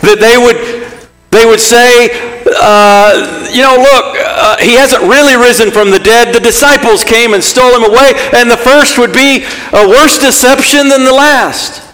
That 0.00 0.20
they 0.20 0.38
would 0.38 0.88
they 1.30 1.44
would 1.44 1.60
say, 1.60 2.08
uh, 2.56 3.50
you 3.52 3.60
know, 3.60 3.76
look, 3.76 4.16
uh, 4.16 4.56
he 4.56 4.74
hasn't 4.74 5.02
really 5.02 5.36
risen 5.36 5.70
from 5.70 5.90
the 5.90 5.98
dead. 5.98 6.34
The 6.34 6.40
disciples 6.40 7.04
came 7.04 7.34
and 7.34 7.44
stole 7.44 7.76
him 7.76 7.84
away, 7.84 8.14
and 8.32 8.50
the 8.50 8.56
first 8.56 8.96
would 8.96 9.12
be 9.12 9.44
a 9.74 9.86
worse 9.86 10.18
deception 10.18 10.88
than 10.88 11.04
the 11.04 11.12
last. 11.12 11.84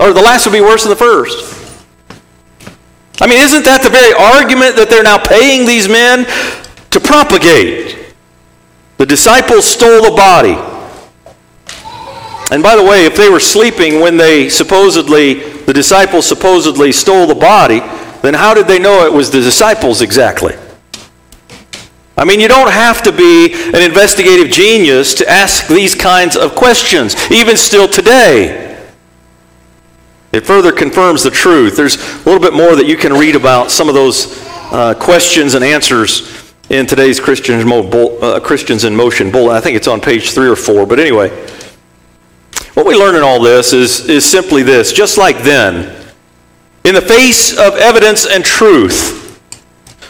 Or 0.00 0.14
the 0.14 0.22
last 0.22 0.46
would 0.46 0.54
be 0.54 0.62
worse 0.62 0.84
than 0.84 0.90
the 0.90 0.96
first. 0.96 1.57
I 3.20 3.26
mean, 3.26 3.40
isn't 3.40 3.64
that 3.64 3.82
the 3.82 3.90
very 3.90 4.12
argument 4.14 4.76
that 4.76 4.88
they're 4.88 5.02
now 5.02 5.18
paying 5.18 5.66
these 5.66 5.88
men 5.88 6.24
to 6.90 7.00
propagate? 7.00 8.14
The 8.98 9.06
disciples 9.06 9.66
stole 9.66 10.02
the 10.02 10.16
body. 10.16 10.54
And 12.50 12.62
by 12.62 12.76
the 12.76 12.82
way, 12.82 13.04
if 13.04 13.16
they 13.16 13.28
were 13.28 13.40
sleeping 13.40 14.00
when 14.00 14.16
they 14.16 14.48
supposedly, 14.48 15.34
the 15.64 15.72
disciples 15.72 16.26
supposedly 16.26 16.92
stole 16.92 17.26
the 17.26 17.34
body, 17.34 17.80
then 18.22 18.34
how 18.34 18.54
did 18.54 18.66
they 18.66 18.78
know 18.78 19.04
it 19.04 19.12
was 19.12 19.30
the 19.30 19.40
disciples 19.40 20.00
exactly? 20.00 20.54
I 22.16 22.24
mean, 22.24 22.40
you 22.40 22.48
don't 22.48 22.70
have 22.70 23.02
to 23.02 23.12
be 23.12 23.52
an 23.52 23.80
investigative 23.82 24.50
genius 24.52 25.14
to 25.14 25.28
ask 25.28 25.68
these 25.68 25.94
kinds 25.94 26.36
of 26.36 26.54
questions, 26.54 27.14
even 27.30 27.56
still 27.56 27.86
today. 27.86 28.67
It 30.32 30.46
further 30.46 30.72
confirms 30.72 31.22
the 31.22 31.30
truth. 31.30 31.76
There's 31.76 31.96
a 31.96 32.18
little 32.24 32.40
bit 32.40 32.52
more 32.52 32.76
that 32.76 32.86
you 32.86 32.96
can 32.96 33.12
read 33.12 33.34
about 33.34 33.70
some 33.70 33.88
of 33.88 33.94
those 33.94 34.38
uh, 34.70 34.94
questions 34.94 35.54
and 35.54 35.64
answers 35.64 36.52
in 36.68 36.86
today's 36.86 37.18
Christians, 37.18 37.64
uh, 37.64 38.40
Christians 38.40 38.84
in 38.84 38.94
Motion 38.94 39.30
bulletin. 39.30 39.56
I 39.56 39.60
think 39.60 39.76
it's 39.76 39.88
on 39.88 40.00
page 40.00 40.32
three 40.32 40.48
or 40.48 40.56
four. 40.56 40.84
But 40.84 41.00
anyway, 41.00 41.30
what 42.74 42.86
we 42.86 42.94
learn 42.94 43.16
in 43.16 43.22
all 43.22 43.40
this 43.40 43.72
is, 43.72 44.06
is 44.08 44.24
simply 44.24 44.62
this 44.62 44.92
just 44.92 45.16
like 45.16 45.42
then, 45.42 45.94
in 46.84 46.94
the 46.94 47.00
face 47.00 47.52
of 47.52 47.74
evidence 47.76 48.26
and 48.26 48.44
truth, 48.44 49.40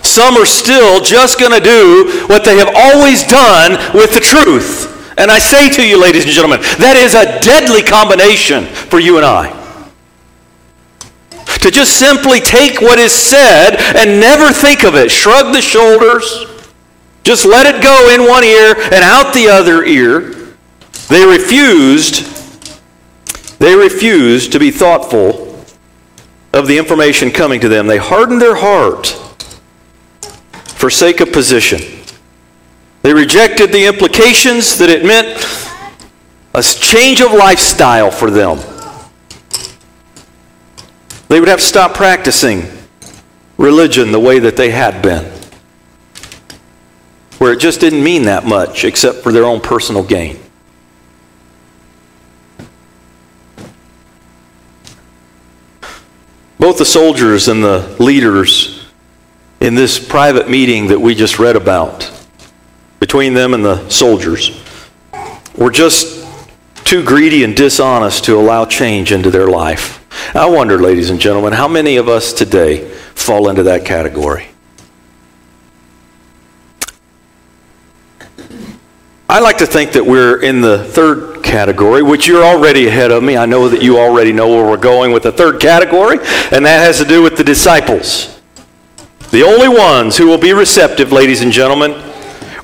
some 0.03 0.37
are 0.37 0.47
still 0.47 1.01
just 1.01 1.39
going 1.39 1.53
to 1.53 1.61
do 1.61 2.27
what 2.27 2.45
they 2.45 2.57
have 2.57 2.71
always 2.75 3.25
done 3.25 3.73
with 3.95 4.13
the 4.13 4.21
truth. 4.21 5.17
And 5.17 5.31
I 5.31 5.39
say 5.39 5.69
to 5.71 5.87
you, 5.87 6.01
ladies 6.01 6.25
and 6.25 6.33
gentlemen, 6.33 6.61
that 6.79 6.97
is 6.97 7.15
a 7.15 7.41
deadly 7.41 7.83
combination 7.83 8.65
for 8.67 8.99
you 8.99 9.17
and 9.17 9.27
I. 9.27 9.58
To 11.61 11.71
just 11.71 11.99
simply 11.99 12.41
take 12.41 12.81
what 12.81 12.99
is 12.99 13.13
said 13.13 13.77
and 13.97 14.21
never 14.21 14.53
think 14.53 14.85
of 14.85 14.95
it, 14.95 15.11
shrug 15.11 15.53
the 15.53 15.61
shoulders, 15.61 16.47
just 17.25 17.45
let 17.45 17.67
it 17.67 17.83
go 17.83 18.15
in 18.15 18.29
one 18.29 18.45
ear 18.45 18.75
and 18.77 19.05
out 19.05 19.35
the 19.35 19.49
other 19.49 19.85
ear. 19.85 20.35
They 21.09 21.27
refused, 21.27 22.25
they 23.59 23.75
refused 23.75 24.53
to 24.53 24.59
be 24.59 24.71
thoughtful 24.71 25.65
of 26.53 26.67
the 26.67 26.79
information 26.79 27.31
coming 27.31 27.61
to 27.61 27.69
them. 27.69 27.87
They 27.87 27.99
hardened 27.99 28.41
their 28.41 28.57
heart 28.57 29.09
for 30.79 30.91
sake 30.91 31.21
of 31.21 31.33
position. 31.33 31.81
They 33.03 33.13
rejected 33.13 33.73
the 33.73 33.87
implications 33.87 34.79
that 34.79 34.89
it 34.89 35.05
meant 35.05 35.45
a 36.55 36.63
change 36.63 37.21
of 37.21 37.33
lifestyle 37.33 38.11
for 38.11 38.31
them. 38.31 38.59
They 41.29 41.41
would 41.41 41.49
have 41.49 41.61
to 41.61 41.65
stop 41.65 41.95
practicing 41.95 42.67
religion 43.59 44.13
the 44.13 44.21
way 44.21 44.39
that 44.39 44.57
they 44.57 44.71
had 44.71 45.03
been, 45.03 45.31
where 47.39 47.53
it 47.53 47.61
just 47.61 47.81
didn't 47.81 48.03
mean 48.03 48.23
that 48.25 48.47
much 48.47 48.85
except 48.85 49.19
for 49.19 49.31
their 49.31 49.45
own 49.45 49.61
personal 49.61 50.03
gain. 50.03 50.39
Both 56.59 56.79
the 56.79 56.85
soldiers 56.85 57.49
and 57.49 57.63
the 57.63 57.97
leaders 58.01 58.87
in 59.61 59.75
this 59.75 59.99
private 59.99 60.49
meeting 60.49 60.89
that 60.89 61.01
we 61.01 61.15
just 61.15 61.39
read 61.39 61.57
about, 61.57 62.11
between 63.01 63.35
them 63.35 63.55
and 63.55 63.65
the 63.65 63.89
soldiers, 63.89 64.63
were 65.57 65.71
just 65.71 66.27
too 66.85 67.05
greedy 67.05 67.45
and 67.45 67.55
dishonest 67.55 68.25
to 68.25 68.39
allow 68.39 68.65
change 68.65 69.13
into 69.13 69.31
their 69.31 69.47
life. 69.49 69.98
I 70.35 70.47
wonder, 70.47 70.79
ladies 70.79 71.11
and 71.11 71.19
gentlemen, 71.19 71.53
how 71.53 71.69
many 71.69 71.97
of 71.97 72.09
us 72.09 72.33
today 72.33 72.89
fall 73.15 73.49
into 73.49 73.63
that 73.65 73.85
category? 73.85 74.49
I 79.31 79.41
like 79.41 79.59
to 79.59 79.67
think 79.67 79.93
that 79.93 80.05
we're 80.05 80.41
in 80.43 80.61
the 80.61 80.85
third 80.85 81.43
category, 81.43 82.03
which 82.03 82.27
you're 82.27 82.45
already 82.45 82.89
ahead 82.89 83.11
of 83.11 83.23
me. 83.23 83.37
I 83.37 83.47
know 83.47 83.69
that 83.69 83.83
you 83.83 83.99
already 83.99 84.33
know 84.33 84.49
where 84.49 84.65
we're 84.65 84.77
going 84.79 85.13
with 85.13 85.23
the 85.23 85.33
third 85.33 85.61
category, 85.61 86.19
and 86.51 86.65
that 86.65 86.81
has 86.85 86.99
to 86.99 87.05
do 87.05 87.23
with 87.23 87.37
the 87.37 87.45
disciples. 87.45 88.41
The 89.31 89.43
only 89.43 89.69
ones 89.69 90.17
who 90.17 90.27
will 90.27 90.39
be 90.39 90.55
receptive, 90.55 91.13
ladies 91.13 91.43
and 91.43 91.53
gentlemen, 91.53 91.93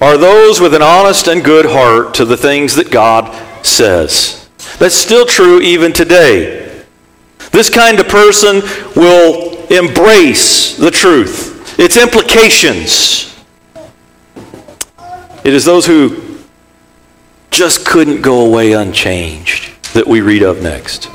are 0.00 0.16
those 0.16 0.60
with 0.60 0.74
an 0.74 0.82
honest 0.82 1.28
and 1.28 1.44
good 1.44 1.66
heart 1.66 2.14
to 2.14 2.24
the 2.24 2.36
things 2.36 2.74
that 2.76 2.90
God 2.90 3.34
says. 3.64 4.48
That's 4.78 4.94
still 4.94 5.26
true 5.26 5.60
even 5.60 5.92
today. 5.92 6.63
This 7.54 7.70
kind 7.70 8.00
of 8.00 8.08
person 8.08 8.62
will 8.96 9.64
embrace 9.68 10.76
the 10.76 10.90
truth, 10.90 11.78
its 11.78 11.96
implications. 11.96 13.32
It 15.44 15.54
is 15.54 15.64
those 15.64 15.86
who 15.86 16.40
just 17.52 17.86
couldn't 17.86 18.22
go 18.22 18.44
away 18.44 18.72
unchanged 18.72 19.70
that 19.92 20.04
we 20.04 20.20
read 20.20 20.42
of 20.42 20.64
next. 20.64 21.08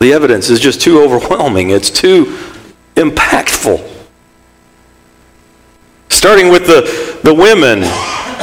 The 0.00 0.12
evidence 0.12 0.50
is 0.50 0.60
just 0.60 0.82
too 0.82 1.00
overwhelming, 1.00 1.70
it's 1.70 1.88
too 1.88 2.36
impactful. 2.96 3.88
Starting 6.10 6.50
with 6.50 6.66
the, 6.66 7.20
the 7.24 7.32
women 7.32 7.80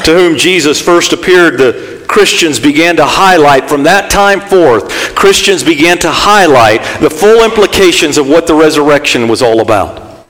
to 0.06 0.12
whom 0.12 0.40
Jesus 0.40 0.82
first 0.82 1.14
appeared, 1.14 1.60
the 1.60 1.99
Christians 2.10 2.60
began 2.60 2.96
to 2.96 3.06
highlight, 3.06 3.70
from 3.70 3.84
that 3.84 4.10
time 4.10 4.42
forth, 4.42 4.90
Christians 5.16 5.64
began 5.64 6.00
to 6.00 6.10
highlight 6.10 6.82
the 7.00 7.10
full 7.10 7.46
implications 7.46 8.18
of 8.18 8.28
what 8.28 8.48
the 8.48 8.56
resurrection 8.56 9.28
was 9.28 9.44
all 9.44 9.62
about. 9.62 10.26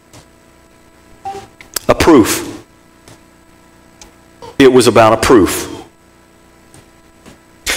A 1.88 1.96
proof. 1.96 2.66
It 4.60 4.68
was 4.68 4.88
about 4.88 5.14
a 5.14 5.18
proof. 5.26 5.79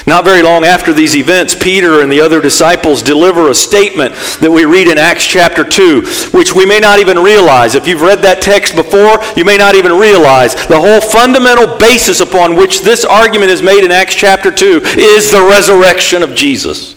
Not 0.07 0.25
very 0.25 0.43
long 0.43 0.65
after 0.65 0.93
these 0.93 1.15
events, 1.15 1.55
Peter 1.55 2.01
and 2.01 2.11
the 2.11 2.21
other 2.21 2.41
disciples 2.41 3.03
deliver 3.03 3.49
a 3.49 3.55
statement 3.55 4.15
that 4.41 4.51
we 4.51 4.65
read 4.65 4.89
in 4.89 4.99
Acts 4.99 5.27
chapter 5.27 5.63
2, 5.63 6.31
which 6.33 6.55
we 6.55 6.67
may 6.67 6.81
not 6.81 6.99
even 6.99 7.19
realize. 7.19 7.75
If 7.77 7.87
you've 7.87 8.03
read 8.03 8.19
that 8.23 8.43
text 8.43 8.75
before, 8.75 9.23
you 9.37 9.45
may 9.45 9.57
not 9.57 9.77
even 9.77 9.93
realize 9.93 10.55
the 10.67 10.81
whole 10.81 11.01
fundamental 11.01 11.79
basis 11.79 12.21
upon 12.21 12.57
which 12.57 12.81
this 12.81 13.05
argument 13.05 13.51
is 13.53 13.63
made 13.63 13.85
in 13.85 13.93
Acts 13.93 14.17
chapter 14.17 14.51
2 14.51 14.81
is 14.97 15.31
the 15.31 15.47
resurrection 15.49 16.23
of 16.23 16.35
Jesus. 16.35 16.97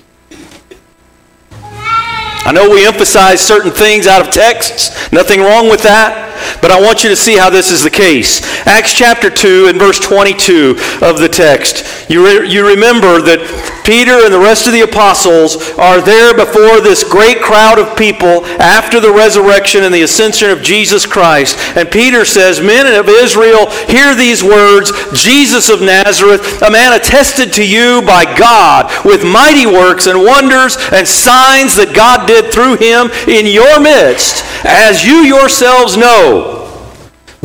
I 2.48 2.52
know 2.52 2.70
we 2.70 2.86
emphasize 2.86 3.40
certain 3.40 3.72
things 3.72 4.08
out 4.08 4.22
of 4.22 4.34
texts, 4.34 5.12
nothing 5.12 5.42
wrong 5.42 5.70
with 5.70 5.82
that. 5.84 6.25
But 6.62 6.72
I 6.72 6.80
want 6.80 7.04
you 7.04 7.10
to 7.10 7.16
see 7.16 7.38
how 7.38 7.50
this 7.50 7.72
is 7.72 7.84
the 7.84 7.90
case. 7.90 8.42
Acts 8.68 8.94
chapter 8.94 9.30
2 9.30 9.68
and 9.68 9.80
verse 9.80 10.00
22 10.00 10.78
of 11.02 11.20
the 11.20 11.30
text. 11.30 12.10
You, 12.10 12.26
re- 12.26 12.50
you 12.50 12.68
remember 12.68 13.22
that 13.22 13.42
Peter 13.86 14.26
and 14.26 14.34
the 14.34 14.40
rest 14.40 14.66
of 14.66 14.74
the 14.74 14.82
apostles 14.82 15.78
are 15.78 16.02
there 16.02 16.34
before 16.34 16.82
this 16.82 17.04
great 17.06 17.40
crowd 17.40 17.78
of 17.78 17.96
people 17.96 18.44
after 18.58 19.00
the 19.00 19.14
resurrection 19.14 19.84
and 19.84 19.94
the 19.94 20.02
ascension 20.02 20.50
of 20.50 20.64
Jesus 20.64 21.06
Christ. 21.06 21.56
And 21.78 21.90
Peter 21.90 22.26
says, 22.26 22.60
Men 22.60 22.90
of 22.90 23.08
Israel, 23.08 23.70
hear 23.86 24.16
these 24.16 24.44
words 24.44 24.92
Jesus 25.14 25.70
of 25.70 25.82
Nazareth, 25.82 26.64
a 26.64 26.72
man 26.72 26.98
attested 26.98 27.54
to 27.54 27.66
you 27.66 28.02
by 28.02 28.26
God 28.26 28.90
with 29.06 29.24
mighty 29.24 29.70
works 29.70 30.08
and 30.08 30.18
wonders 30.18 30.78
and 30.92 31.08
signs 31.08 31.78
that 31.78 31.94
God 31.94 32.26
did 32.26 32.52
through 32.52 32.82
him 32.82 33.14
in 33.30 33.46
your 33.46 33.80
midst, 33.80 34.42
as 34.66 35.06
you 35.06 35.22
yourselves 35.22 35.96
know. 35.96 36.25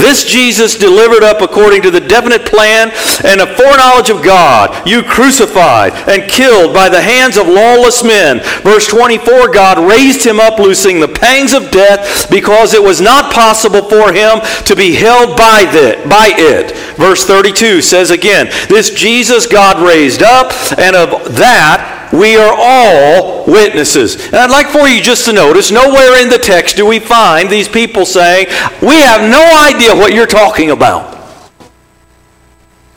This 0.00 0.24
Jesus 0.24 0.78
delivered 0.78 1.22
up 1.22 1.42
according 1.42 1.82
to 1.82 1.90
the 1.90 2.00
definite 2.00 2.46
plan 2.46 2.90
and 3.22 3.38
a 3.38 3.54
foreknowledge 3.54 4.08
of 4.08 4.24
God, 4.24 4.88
you 4.88 5.02
crucified 5.02 5.92
and 6.08 6.28
killed 6.28 6.72
by 6.72 6.88
the 6.88 7.02
hands 7.02 7.36
of 7.36 7.46
lawless 7.46 8.02
men. 8.02 8.40
Verse 8.62 8.86
24 8.86 9.52
God 9.52 9.78
raised 9.78 10.24
him 10.24 10.40
up, 10.40 10.58
loosing 10.58 11.00
the 11.00 11.08
pangs 11.08 11.52
of 11.52 11.70
death, 11.70 12.30
because 12.30 12.72
it 12.72 12.82
was 12.82 13.02
not 13.02 13.32
possible 13.32 13.82
for 13.82 14.10
him 14.10 14.40
to 14.64 14.74
be 14.74 14.94
held 14.94 15.36
by, 15.36 15.68
the, 15.70 16.02
by 16.08 16.32
it. 16.32 16.74
Verse 16.96 17.26
32 17.26 17.82
says 17.82 18.10
again, 18.10 18.46
This 18.70 18.88
Jesus 18.88 19.46
God 19.46 19.86
raised 19.86 20.22
up, 20.22 20.50
and 20.78 20.96
of 20.96 21.36
that 21.36 21.99
we 22.12 22.36
are 22.36 22.54
all 22.56 23.46
witnesses. 23.46 24.26
And 24.26 24.36
I'd 24.36 24.50
like 24.50 24.68
for 24.68 24.88
you 24.88 25.00
just 25.00 25.24
to 25.26 25.32
notice 25.32 25.70
nowhere 25.70 26.20
in 26.22 26.28
the 26.28 26.38
text 26.38 26.76
do 26.76 26.86
we 26.86 26.98
find 26.98 27.48
these 27.48 27.68
people 27.68 28.04
saying, 28.04 28.46
We 28.82 29.00
have 29.00 29.28
no 29.30 29.42
idea 29.68 29.94
what 29.94 30.12
you're 30.12 30.26
talking 30.26 30.70
about. 30.70 31.16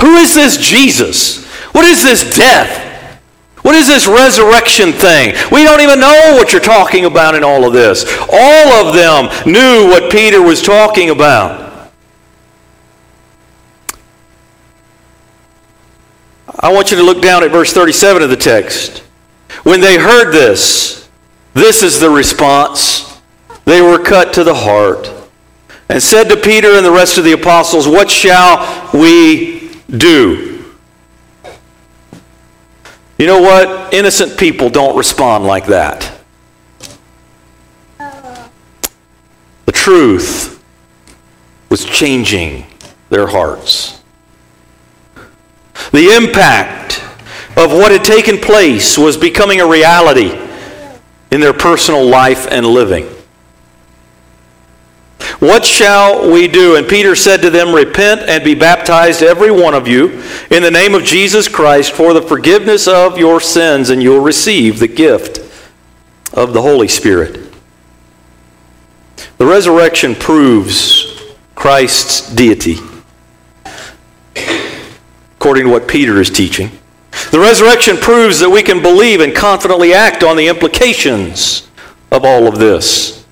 Who 0.01 0.15
is 0.15 0.35
this 0.35 0.57
Jesus? 0.57 1.45
What 1.73 1.85
is 1.85 2.03
this 2.03 2.37
death? 2.37 2.91
What 3.63 3.75
is 3.75 3.87
this 3.87 4.07
resurrection 4.07 4.91
thing? 4.91 5.33
We 5.49 5.63
don't 5.63 5.79
even 5.79 5.99
know 5.99 6.35
what 6.35 6.51
you're 6.51 6.61
talking 6.61 7.05
about 7.05 7.33
in 7.33 7.43
all 7.43 7.65
of 7.65 7.71
this. 7.71 8.03
All 8.31 8.87
of 8.87 8.93
them 8.93 9.29
knew 9.45 9.87
what 9.89 10.11
Peter 10.11 10.41
was 10.41 10.61
talking 10.61 11.09
about. 11.09 11.91
I 16.59 16.71
want 16.71 16.91
you 16.91 16.97
to 16.97 17.03
look 17.03 17.21
down 17.21 17.43
at 17.43 17.51
verse 17.51 17.73
37 17.73 18.21
of 18.21 18.29
the 18.29 18.37
text. 18.37 19.02
When 19.63 19.79
they 19.79 19.97
heard 19.97 20.31
this, 20.31 21.09
this 21.53 21.83
is 21.83 21.99
the 21.99 22.09
response. 22.09 23.19
They 23.65 23.81
were 23.81 23.99
cut 23.99 24.33
to 24.33 24.43
the 24.43 24.53
heart 24.53 25.09
and 25.89 26.01
said 26.01 26.27
to 26.29 26.37
Peter 26.37 26.75
and 26.75 26.85
the 26.85 26.91
rest 26.91 27.17
of 27.17 27.23
the 27.23 27.31
apostles, 27.31 27.87
What 27.87 28.11
shall 28.11 28.89
we 28.93 29.71
do? 29.89 30.65
You 33.17 33.27
know 33.27 33.41
what? 33.41 33.93
Innocent 33.93 34.37
people 34.37 34.69
don't 34.69 34.97
respond 34.97 35.45
like 35.45 35.67
that. 35.67 36.11
The 39.65 39.71
truth 39.71 40.61
was 41.69 41.85
changing 41.85 42.65
their 43.09 43.27
hearts. 43.27 44.01
The 45.91 46.09
impact 46.15 46.82
of 47.55 47.71
what 47.71 47.91
had 47.91 48.03
taken 48.03 48.37
place 48.37 48.97
was 48.97 49.17
becoming 49.17 49.61
a 49.61 49.67
reality 49.67 50.31
in 51.31 51.41
their 51.41 51.53
personal 51.53 52.05
life 52.05 52.47
and 52.49 52.65
living. 52.65 53.05
What 55.39 55.65
shall 55.65 56.31
we 56.31 56.47
do? 56.47 56.75
And 56.75 56.87
Peter 56.87 57.15
said 57.15 57.41
to 57.41 57.49
them, 57.49 57.73
Repent 57.73 58.21
and 58.21 58.43
be 58.43 58.55
baptized, 58.55 59.21
every 59.21 59.51
one 59.51 59.73
of 59.73 59.87
you, 59.87 60.21
in 60.51 60.63
the 60.63 60.71
name 60.71 60.95
of 60.95 61.03
Jesus 61.03 61.47
Christ 61.47 61.91
for 61.91 62.13
the 62.13 62.21
forgiveness 62.21 62.87
of 62.87 63.17
your 63.17 63.39
sins, 63.39 63.89
and 63.89 64.01
you'll 64.01 64.23
receive 64.23 64.79
the 64.79 64.87
gift 64.87 65.39
of 66.33 66.53
the 66.53 66.61
Holy 66.61 66.87
Spirit. 66.87 67.51
The 69.37 69.45
resurrection 69.45 70.15
proves 70.15 71.33
Christ's 71.55 72.33
deity, 72.33 72.77
according 75.35 75.65
to 75.65 75.71
what 75.71 75.87
Peter 75.87 76.21
is 76.21 76.29
teaching. 76.29 76.71
The 77.31 77.39
resurrection 77.39 77.97
proves 77.97 78.39
that 78.39 78.49
we 78.49 78.63
can 78.63 78.81
believe 78.81 79.21
and 79.21 79.35
confidently 79.35 79.93
act 79.93 80.23
on 80.23 80.35
the 80.35 80.47
implications 80.47 81.69
of 82.11 82.25
all 82.25 82.47
of 82.47 82.57
this. 82.57 83.25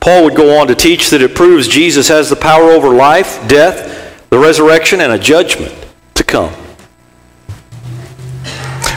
Paul 0.00 0.24
would 0.24 0.36
go 0.36 0.58
on 0.58 0.68
to 0.68 0.74
teach 0.74 1.10
that 1.10 1.20
it 1.20 1.34
proves 1.34 1.68
Jesus 1.68 2.08
has 2.08 2.30
the 2.30 2.36
power 2.36 2.70
over 2.70 2.88
life, 2.88 3.46
death, 3.48 4.28
the 4.30 4.38
resurrection, 4.38 5.00
and 5.00 5.12
a 5.12 5.18
judgment 5.18 5.74
to 6.14 6.24
come. 6.24 6.54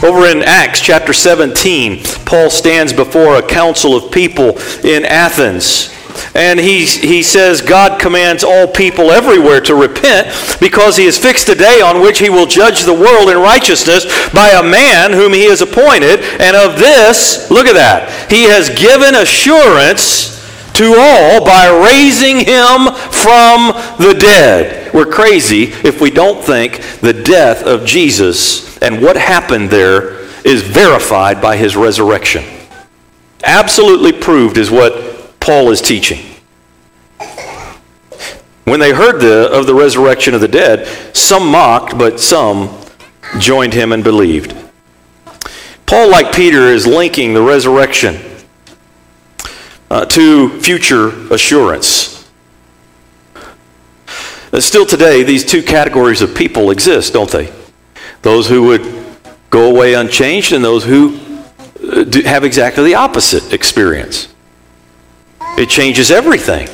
Over 0.02 0.26
in 0.26 0.42
Acts 0.42 0.80
chapter 0.80 1.12
17, 1.12 2.02
Paul 2.24 2.50
stands 2.50 2.92
before 2.92 3.36
a 3.36 3.46
council 3.46 3.94
of 3.94 4.10
people 4.10 4.58
in 4.84 5.04
Athens. 5.04 5.90
And 6.34 6.58
he, 6.58 6.86
he 6.86 7.22
says 7.22 7.60
God 7.60 8.00
commands 8.00 8.44
all 8.44 8.66
people 8.66 9.10
everywhere 9.10 9.60
to 9.62 9.74
repent 9.74 10.28
because 10.60 10.96
he 10.96 11.04
has 11.06 11.18
fixed 11.18 11.48
a 11.48 11.54
day 11.54 11.80
on 11.80 12.00
which 12.00 12.18
he 12.18 12.30
will 12.30 12.46
judge 12.46 12.84
the 12.84 12.94
world 12.94 13.28
in 13.28 13.38
righteousness 13.38 14.04
by 14.32 14.50
a 14.50 14.62
man 14.62 15.12
whom 15.12 15.32
he 15.32 15.44
has 15.46 15.62
appointed. 15.62 16.20
And 16.40 16.56
of 16.56 16.78
this, 16.78 17.50
look 17.50 17.66
at 17.66 17.74
that, 17.74 18.30
he 18.30 18.44
has 18.44 18.68
given 18.70 19.14
assurance 19.14 20.32
to 20.74 20.94
all 20.98 21.44
by 21.44 21.68
raising 21.68 22.38
him 22.38 22.92
from 23.10 23.72
the 23.98 24.16
dead. 24.18 24.92
We're 24.94 25.06
crazy 25.06 25.64
if 25.64 26.00
we 26.00 26.10
don't 26.10 26.42
think 26.42 26.80
the 27.00 27.12
death 27.12 27.64
of 27.64 27.84
Jesus 27.84 28.78
and 28.78 29.02
what 29.02 29.16
happened 29.16 29.70
there 29.70 30.22
is 30.44 30.62
verified 30.62 31.40
by 31.40 31.56
his 31.56 31.76
resurrection. 31.76 32.44
Absolutely 33.44 34.12
proved 34.12 34.56
is 34.58 34.70
what 34.70 35.11
Paul 35.42 35.72
is 35.72 35.82
teaching. 35.82 36.24
When 38.64 38.78
they 38.78 38.92
heard 38.92 39.20
the, 39.20 39.50
of 39.52 39.66
the 39.66 39.74
resurrection 39.74 40.34
of 40.34 40.40
the 40.40 40.46
dead, 40.46 40.86
some 41.16 41.48
mocked, 41.48 41.98
but 41.98 42.20
some 42.20 42.78
joined 43.40 43.74
him 43.74 43.90
and 43.90 44.04
believed. 44.04 44.54
Paul, 45.84 46.10
like 46.10 46.32
Peter, 46.32 46.66
is 46.66 46.86
linking 46.86 47.34
the 47.34 47.42
resurrection 47.42 48.20
uh, 49.90 50.06
to 50.06 50.60
future 50.60 51.08
assurance. 51.32 52.30
Uh, 54.52 54.60
still 54.60 54.86
today, 54.86 55.24
these 55.24 55.44
two 55.44 55.62
categories 55.62 56.22
of 56.22 56.36
people 56.36 56.70
exist, 56.70 57.14
don't 57.14 57.30
they? 57.30 57.52
Those 58.22 58.48
who 58.48 58.62
would 58.62 58.82
go 59.50 59.74
away 59.74 59.94
unchanged 59.94 60.52
and 60.52 60.64
those 60.64 60.84
who 60.84 61.18
uh, 61.82 62.04
have 62.24 62.44
exactly 62.44 62.84
the 62.84 62.94
opposite 62.94 63.52
experience. 63.52 64.31
It 65.58 65.68
changes 65.68 66.10
everything. 66.10 66.68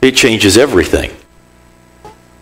It 0.00 0.16
changes 0.16 0.56
everything. 0.56 1.10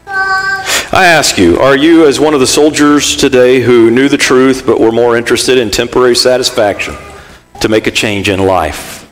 I 0.07 1.07
ask 1.07 1.37
you, 1.37 1.59
are 1.59 1.77
you, 1.77 2.07
as 2.07 2.21
one 2.21 2.33
of 2.33 2.41
the 2.41 2.47
soldiers 2.47 3.17
today 3.17 3.61
who 3.61 3.91
knew 3.91 4.09
the 4.09 4.17
truth 4.17 4.65
but 4.65 4.81
were 4.81 4.93
more 4.93 5.17
interested 5.17 5.59
in 5.59 5.71
temporary 5.71 6.15
satisfaction, 6.15 6.95
to 7.61 7.69
make 7.69 7.87
a 7.87 7.91
change 7.91 8.29
in 8.29 8.41
life? 8.41 9.11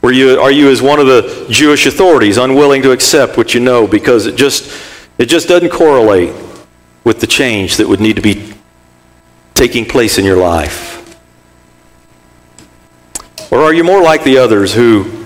Were 0.00 0.12
you, 0.12 0.40
are 0.40 0.52
you, 0.52 0.70
as 0.70 0.80
one 0.80 1.00
of 1.00 1.06
the 1.06 1.46
Jewish 1.50 1.86
authorities, 1.86 2.36
unwilling 2.36 2.82
to 2.82 2.92
accept 2.92 3.36
what 3.36 3.54
you 3.54 3.60
know 3.60 3.86
because 3.86 4.26
it 4.26 4.36
just, 4.36 4.72
it 5.18 5.26
just 5.26 5.48
doesn't 5.48 5.70
correlate 5.70 6.32
with 7.02 7.20
the 7.20 7.26
change 7.26 7.76
that 7.78 7.88
would 7.88 8.00
need 8.00 8.16
to 8.16 8.22
be 8.22 8.54
taking 9.54 9.84
place 9.84 10.16
in 10.16 10.24
your 10.24 10.36
life? 10.36 10.97
Or 13.50 13.62
are 13.62 13.72
you 13.72 13.84
more 13.84 14.02
like 14.02 14.24
the 14.24 14.38
others 14.38 14.74
who 14.74 15.18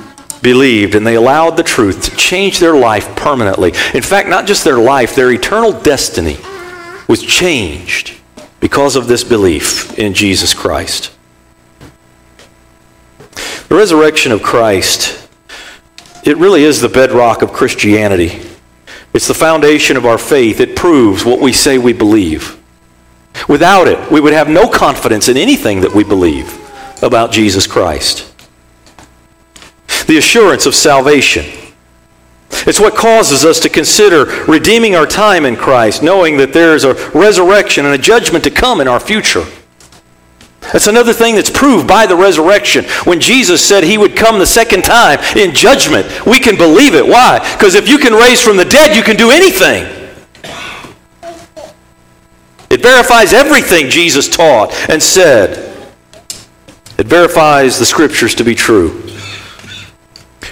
believed 0.43 0.95
and 0.95 1.07
they 1.07 1.15
allowed 1.15 1.57
the 1.57 1.63
truth 1.63 2.05
to 2.05 2.17
change 2.17 2.59
their 2.59 2.75
life 2.75 3.15
permanently. 3.17 3.71
In 3.95 4.03
fact, 4.03 4.29
not 4.29 4.47
just 4.47 4.65
their 4.65 4.79
life, 4.79 5.15
their 5.15 5.31
eternal 5.31 5.73
destiny 5.73 6.37
was 7.09 7.23
changed 7.23 8.19
because 8.61 8.97
of 8.97 9.07
this 9.07 9.25
belief 9.25 9.99
in 9.99 10.13
Jesus 10.13 10.53
Christ. 10.53 11.13
The 13.69 13.77
resurrection 13.77 14.33
of 14.33 14.43
Christ, 14.43 15.29
it 16.25 16.37
really 16.37 16.65
is 16.65 16.81
the 16.81 16.89
bedrock 16.89 17.43
of 17.43 17.53
Christianity. 17.53 18.43
It's 19.15 19.29
the 19.29 19.35
foundation 19.35 19.97
of 19.97 20.05
our 20.05 20.19
faith. 20.19 20.61
It 20.61 20.77
proves 20.77 21.25
what 21.25 21.41
we 21.41 21.53
say 21.53 21.79
we 21.79 21.93
believe. 21.93 22.59
Without 23.49 23.89
it, 23.89 24.11
we 24.11 24.21
would 24.21 24.33
have 24.33 24.49
no 24.49 24.69
confidence 24.69 25.29
in 25.29 25.37
anything 25.37 25.81
that 25.81 25.95
we 25.95 26.05
believe 26.05 26.62
about 27.03 27.33
Jesus 27.33 27.67
Christ. 27.67 28.29
The 30.07 30.19
assurance 30.19 30.67
of 30.67 30.75
salvation. 30.75 31.45
It's 32.67 32.81
what 32.81 32.95
causes 32.95 33.45
us 33.45 33.59
to 33.61 33.69
consider 33.69 34.27
redeeming 34.47 34.95
our 34.95 35.07
time 35.07 35.45
in 35.45 35.57
Christ, 35.57 36.03
knowing 36.03 36.37
that 36.37 36.53
there 36.53 36.75
is 36.75 36.85
a 36.85 36.95
resurrection 37.11 37.87
and 37.87 37.95
a 37.95 37.99
judgment 37.99 38.45
to 38.45 38.51
come 38.51 38.81
in 38.81 38.89
our 38.89 39.01
future. 39.01 39.45
That's 40.61 40.87
another 40.87 41.13
thing 41.13 41.35
that's 41.35 41.51
proved 41.51 41.89
by 41.89 42.07
the 42.07 42.15
resurrection. 42.15 42.85
When 43.05 43.21
Jesus 43.21 43.67
said 43.67 43.83
he 43.83 43.99
would 43.99 44.17
come 44.17 44.39
the 44.39 44.47
second 44.47 44.85
time 44.85 45.19
in 45.37 45.55
judgment, 45.55 46.07
we 46.25 46.39
can 46.39 46.57
believe 46.57 46.95
it. 46.95 47.07
Why? 47.07 47.41
Because 47.57 47.75
if 47.75 47.89
you 47.89 47.99
can 47.99 48.13
raise 48.13 48.41
from 48.41 48.57
the 48.57 48.65
dead, 48.65 48.97
you 48.97 49.03
can 49.03 49.17
do 49.17 49.31
anything. 49.31 49.85
It 52.71 52.81
verifies 52.81 53.33
everything 53.33 53.91
Jesus 53.91 54.29
taught 54.29 54.73
and 54.89 55.03
said. 55.03 55.72
It 57.03 57.09
verifies 57.09 57.81
the 57.81 57.85
scriptures 57.85 58.33
to 58.37 58.45
be 58.45 58.55
true. 58.55 59.03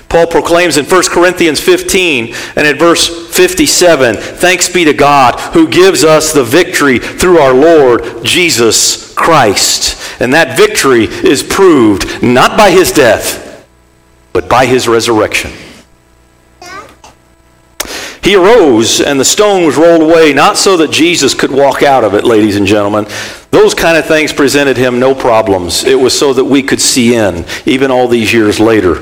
Paul 0.09 0.27
proclaims 0.27 0.79
in 0.79 0.85
1 0.85 1.03
Corinthians 1.05 1.61
15 1.61 2.35
and 2.57 2.67
at 2.67 2.77
verse 2.77 3.07
57 3.33 4.17
Thanks 4.17 4.69
be 4.69 4.85
to 4.85 4.93
God 4.93 5.39
who 5.55 5.69
gives 5.69 6.03
us 6.03 6.33
the 6.33 6.43
victory 6.43 6.99
through 6.99 7.39
our 7.39 7.55
Lord 7.55 8.25
Jesus 8.25 9.15
Christ. 9.15 10.21
And 10.21 10.35
that 10.35 10.59
victory 10.59 11.05
is 11.05 11.45
proved 11.45 12.21
not 12.21 12.59
by 12.59 12.73
his 12.73 12.91
death, 12.91 13.65
but 14.33 14.49
by 14.49 14.67
his 14.67 14.89
resurrection. 14.89 15.53
He 18.23 18.37
arose 18.37 19.01
and 19.01 19.19
the 19.19 19.25
stone 19.25 19.65
was 19.65 19.77
rolled 19.77 20.03
away, 20.03 20.33
not 20.33 20.57
so 20.57 20.77
that 20.77 20.91
Jesus 20.91 21.35
could 21.35 21.51
walk 21.51 21.83
out 21.83 22.05
of 22.05 22.15
it, 22.15 22.25
ladies 22.25 22.57
and 22.57 22.67
gentlemen. 22.67 23.07
Those 23.51 23.75
kind 23.75 23.97
of 23.97 24.07
things 24.07 24.33
presented 24.33 24.77
him 24.77 25.01
no 25.01 25.15
problems. 25.15 25.85
It 25.85 25.99
was 25.99 26.17
so 26.17 26.33
that 26.35 26.45
we 26.45 26.63
could 26.63 26.81
see 26.81 27.15
in, 27.15 27.45
even 27.65 27.91
all 27.91 28.09
these 28.09 28.33
years 28.33 28.61
later. 28.61 28.97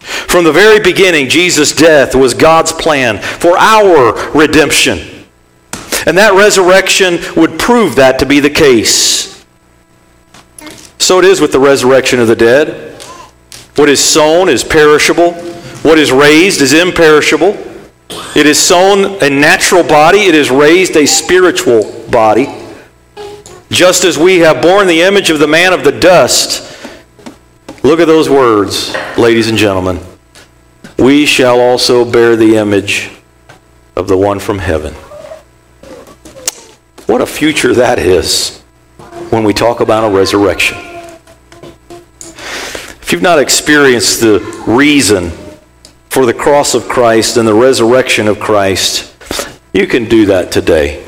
From 0.00 0.44
the 0.44 0.52
very 0.52 0.80
beginning, 0.80 1.28
Jesus' 1.28 1.74
death 1.74 2.14
was 2.14 2.32
God's 2.32 2.72
plan 2.72 3.18
for 3.18 3.58
our 3.58 4.32
redemption. 4.32 4.98
And 6.06 6.16
that 6.16 6.34
resurrection 6.34 7.18
would 7.36 7.58
prove 7.58 7.96
that 7.96 8.18
to 8.20 8.26
be 8.26 8.40
the 8.40 8.50
case. 8.50 9.44
So 10.98 11.18
it 11.18 11.24
is 11.24 11.40
with 11.40 11.52
the 11.52 11.60
resurrection 11.60 12.20
of 12.20 12.28
the 12.28 12.36
dead. 12.36 13.00
What 13.76 13.88
is 13.88 14.02
sown 14.02 14.48
is 14.48 14.64
perishable, 14.64 15.34
what 15.82 15.98
is 15.98 16.10
raised 16.10 16.62
is 16.62 16.72
imperishable. 16.72 17.56
It 18.10 18.46
is 18.46 18.58
sown 18.58 19.22
a 19.22 19.30
natural 19.30 19.82
body, 19.82 20.20
it 20.20 20.34
is 20.34 20.50
raised 20.50 20.96
a 20.96 21.06
spiritual 21.06 22.08
body. 22.10 22.46
Just 23.70 24.04
as 24.04 24.16
we 24.16 24.38
have 24.40 24.62
borne 24.62 24.86
the 24.86 25.02
image 25.02 25.30
of 25.30 25.38
the 25.38 25.46
man 25.46 25.72
of 25.72 25.84
the 25.84 25.92
dust, 25.92 26.76
look 27.82 27.98
at 27.98 28.06
those 28.06 28.30
words, 28.30 28.94
ladies 29.16 29.48
and 29.48 29.58
gentlemen. 29.58 29.98
We 30.98 31.26
shall 31.26 31.60
also 31.60 32.10
bear 32.10 32.36
the 32.36 32.56
image 32.56 33.10
of 33.96 34.08
the 34.08 34.16
one 34.16 34.38
from 34.38 34.58
heaven. 34.58 34.94
What 37.06 37.20
a 37.20 37.26
future 37.26 37.74
that 37.74 37.98
is 37.98 38.60
when 39.30 39.44
we 39.44 39.52
talk 39.52 39.80
about 39.80 40.10
a 40.10 40.14
resurrection. 40.14 40.78
If 41.90 43.12
you've 43.12 43.22
not 43.22 43.38
experienced 43.38 44.20
the 44.20 44.40
reason 44.66 45.30
for 46.16 46.24
the 46.24 46.32
cross 46.32 46.72
of 46.72 46.88
Christ 46.88 47.36
and 47.36 47.46
the 47.46 47.52
resurrection 47.52 48.26
of 48.26 48.40
Christ, 48.40 49.14
you 49.74 49.86
can 49.86 50.08
do 50.08 50.24
that 50.24 50.50
today. 50.50 51.06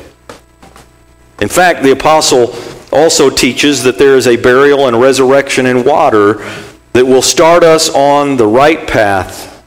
In 1.41 1.47
fact, 1.47 1.81
the 1.81 1.89
apostle 1.89 2.53
also 2.91 3.31
teaches 3.31 3.81
that 3.85 3.97
there 3.97 4.17
is 4.17 4.27
a 4.27 4.35
burial 4.35 4.87
and 4.87 5.01
resurrection 5.01 5.65
in 5.65 5.83
water 5.83 6.47
that 6.93 7.03
will 7.03 7.23
start 7.23 7.63
us 7.63 7.89
on 7.89 8.37
the 8.37 8.45
right 8.45 8.87
path 8.87 9.65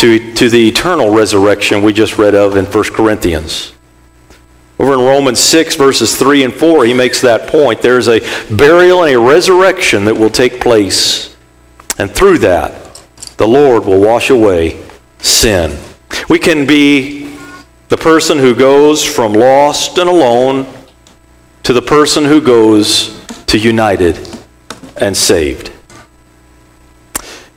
to, 0.00 0.34
to 0.34 0.50
the 0.50 0.68
eternal 0.68 1.14
resurrection 1.14 1.80
we 1.80 1.94
just 1.94 2.18
read 2.18 2.34
of 2.34 2.58
in 2.58 2.66
1 2.66 2.84
Corinthians. 2.92 3.72
Over 4.78 4.92
in 4.92 5.00
Romans 5.00 5.40
6, 5.40 5.76
verses 5.76 6.14
3 6.14 6.44
and 6.44 6.52
4, 6.52 6.84
he 6.84 6.92
makes 6.92 7.22
that 7.22 7.48
point. 7.48 7.80
There's 7.80 8.08
a 8.08 8.20
burial 8.54 9.04
and 9.04 9.14
a 9.14 9.18
resurrection 9.18 10.04
that 10.04 10.14
will 10.14 10.28
take 10.28 10.60
place. 10.60 11.34
And 11.96 12.10
through 12.10 12.40
that, 12.40 12.83
the 13.36 13.46
Lord 13.46 13.84
will 13.84 14.00
wash 14.00 14.30
away 14.30 14.82
sin. 15.18 15.78
We 16.28 16.38
can 16.38 16.66
be 16.66 17.36
the 17.88 17.96
person 17.96 18.38
who 18.38 18.54
goes 18.54 19.04
from 19.04 19.32
lost 19.32 19.98
and 19.98 20.08
alone 20.08 20.66
to 21.64 21.72
the 21.72 21.82
person 21.82 22.24
who 22.24 22.40
goes 22.40 23.24
to 23.46 23.58
united 23.58 24.18
and 24.96 25.16
saved. 25.16 25.72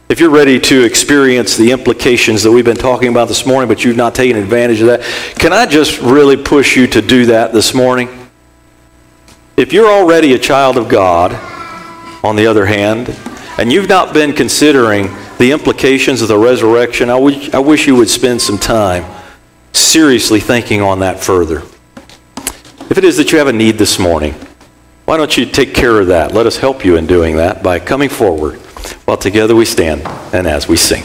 If 0.09 0.21
you're 0.21 0.29
ready 0.29 0.59
to 0.59 0.83
experience 0.83 1.57
the 1.57 1.71
implications 1.71 2.41
that 2.43 2.51
we've 2.51 2.65
been 2.65 2.77
talking 2.77 3.09
about 3.09 3.27
this 3.27 3.45
morning, 3.45 3.67
but 3.67 3.83
you've 3.83 3.97
not 3.97 4.15
taken 4.15 4.37
advantage 4.37 4.79
of 4.81 4.87
that, 4.87 5.01
can 5.37 5.51
I 5.51 5.65
just 5.65 6.01
really 6.01 6.37
push 6.37 6.77
you 6.77 6.87
to 6.87 7.01
do 7.01 7.25
that 7.25 7.51
this 7.51 7.73
morning? 7.73 8.29
If 9.57 9.73
you're 9.73 9.91
already 9.91 10.33
a 10.33 10.39
child 10.39 10.77
of 10.77 10.87
God, 10.87 11.33
on 12.23 12.35
the 12.35 12.47
other 12.47 12.65
hand, 12.65 13.09
and 13.57 13.71
you've 13.71 13.89
not 13.89 14.13
been 14.13 14.33
considering 14.33 15.09
the 15.37 15.51
implications 15.51 16.21
of 16.21 16.27
the 16.27 16.37
resurrection, 16.37 17.09
I 17.09 17.15
wish, 17.15 17.53
I 17.53 17.59
wish 17.59 17.87
you 17.87 17.95
would 17.95 18.09
spend 18.09 18.41
some 18.41 18.57
time 18.57 19.05
seriously 19.73 20.39
thinking 20.39 20.81
on 20.81 20.99
that 20.99 21.19
further. 21.19 21.63
If 22.89 22.97
it 22.97 23.03
is 23.03 23.17
that 23.17 23.31
you 23.31 23.37
have 23.37 23.47
a 23.47 23.53
need 23.53 23.77
this 23.77 23.99
morning, 23.99 24.33
why 25.05 25.17
don't 25.17 25.37
you 25.37 25.45
take 25.45 25.73
care 25.73 25.99
of 25.99 26.07
that? 26.07 26.33
Let 26.33 26.45
us 26.47 26.57
help 26.57 26.83
you 26.83 26.97
in 26.97 27.05
doing 27.05 27.37
that 27.37 27.63
by 27.63 27.79
coming 27.79 28.09
forward 28.09 28.59
while 29.05 29.17
together 29.17 29.55
we 29.55 29.65
stand 29.65 30.01
and 30.33 30.47
as 30.47 30.67
we 30.67 30.77
sing. 30.77 31.03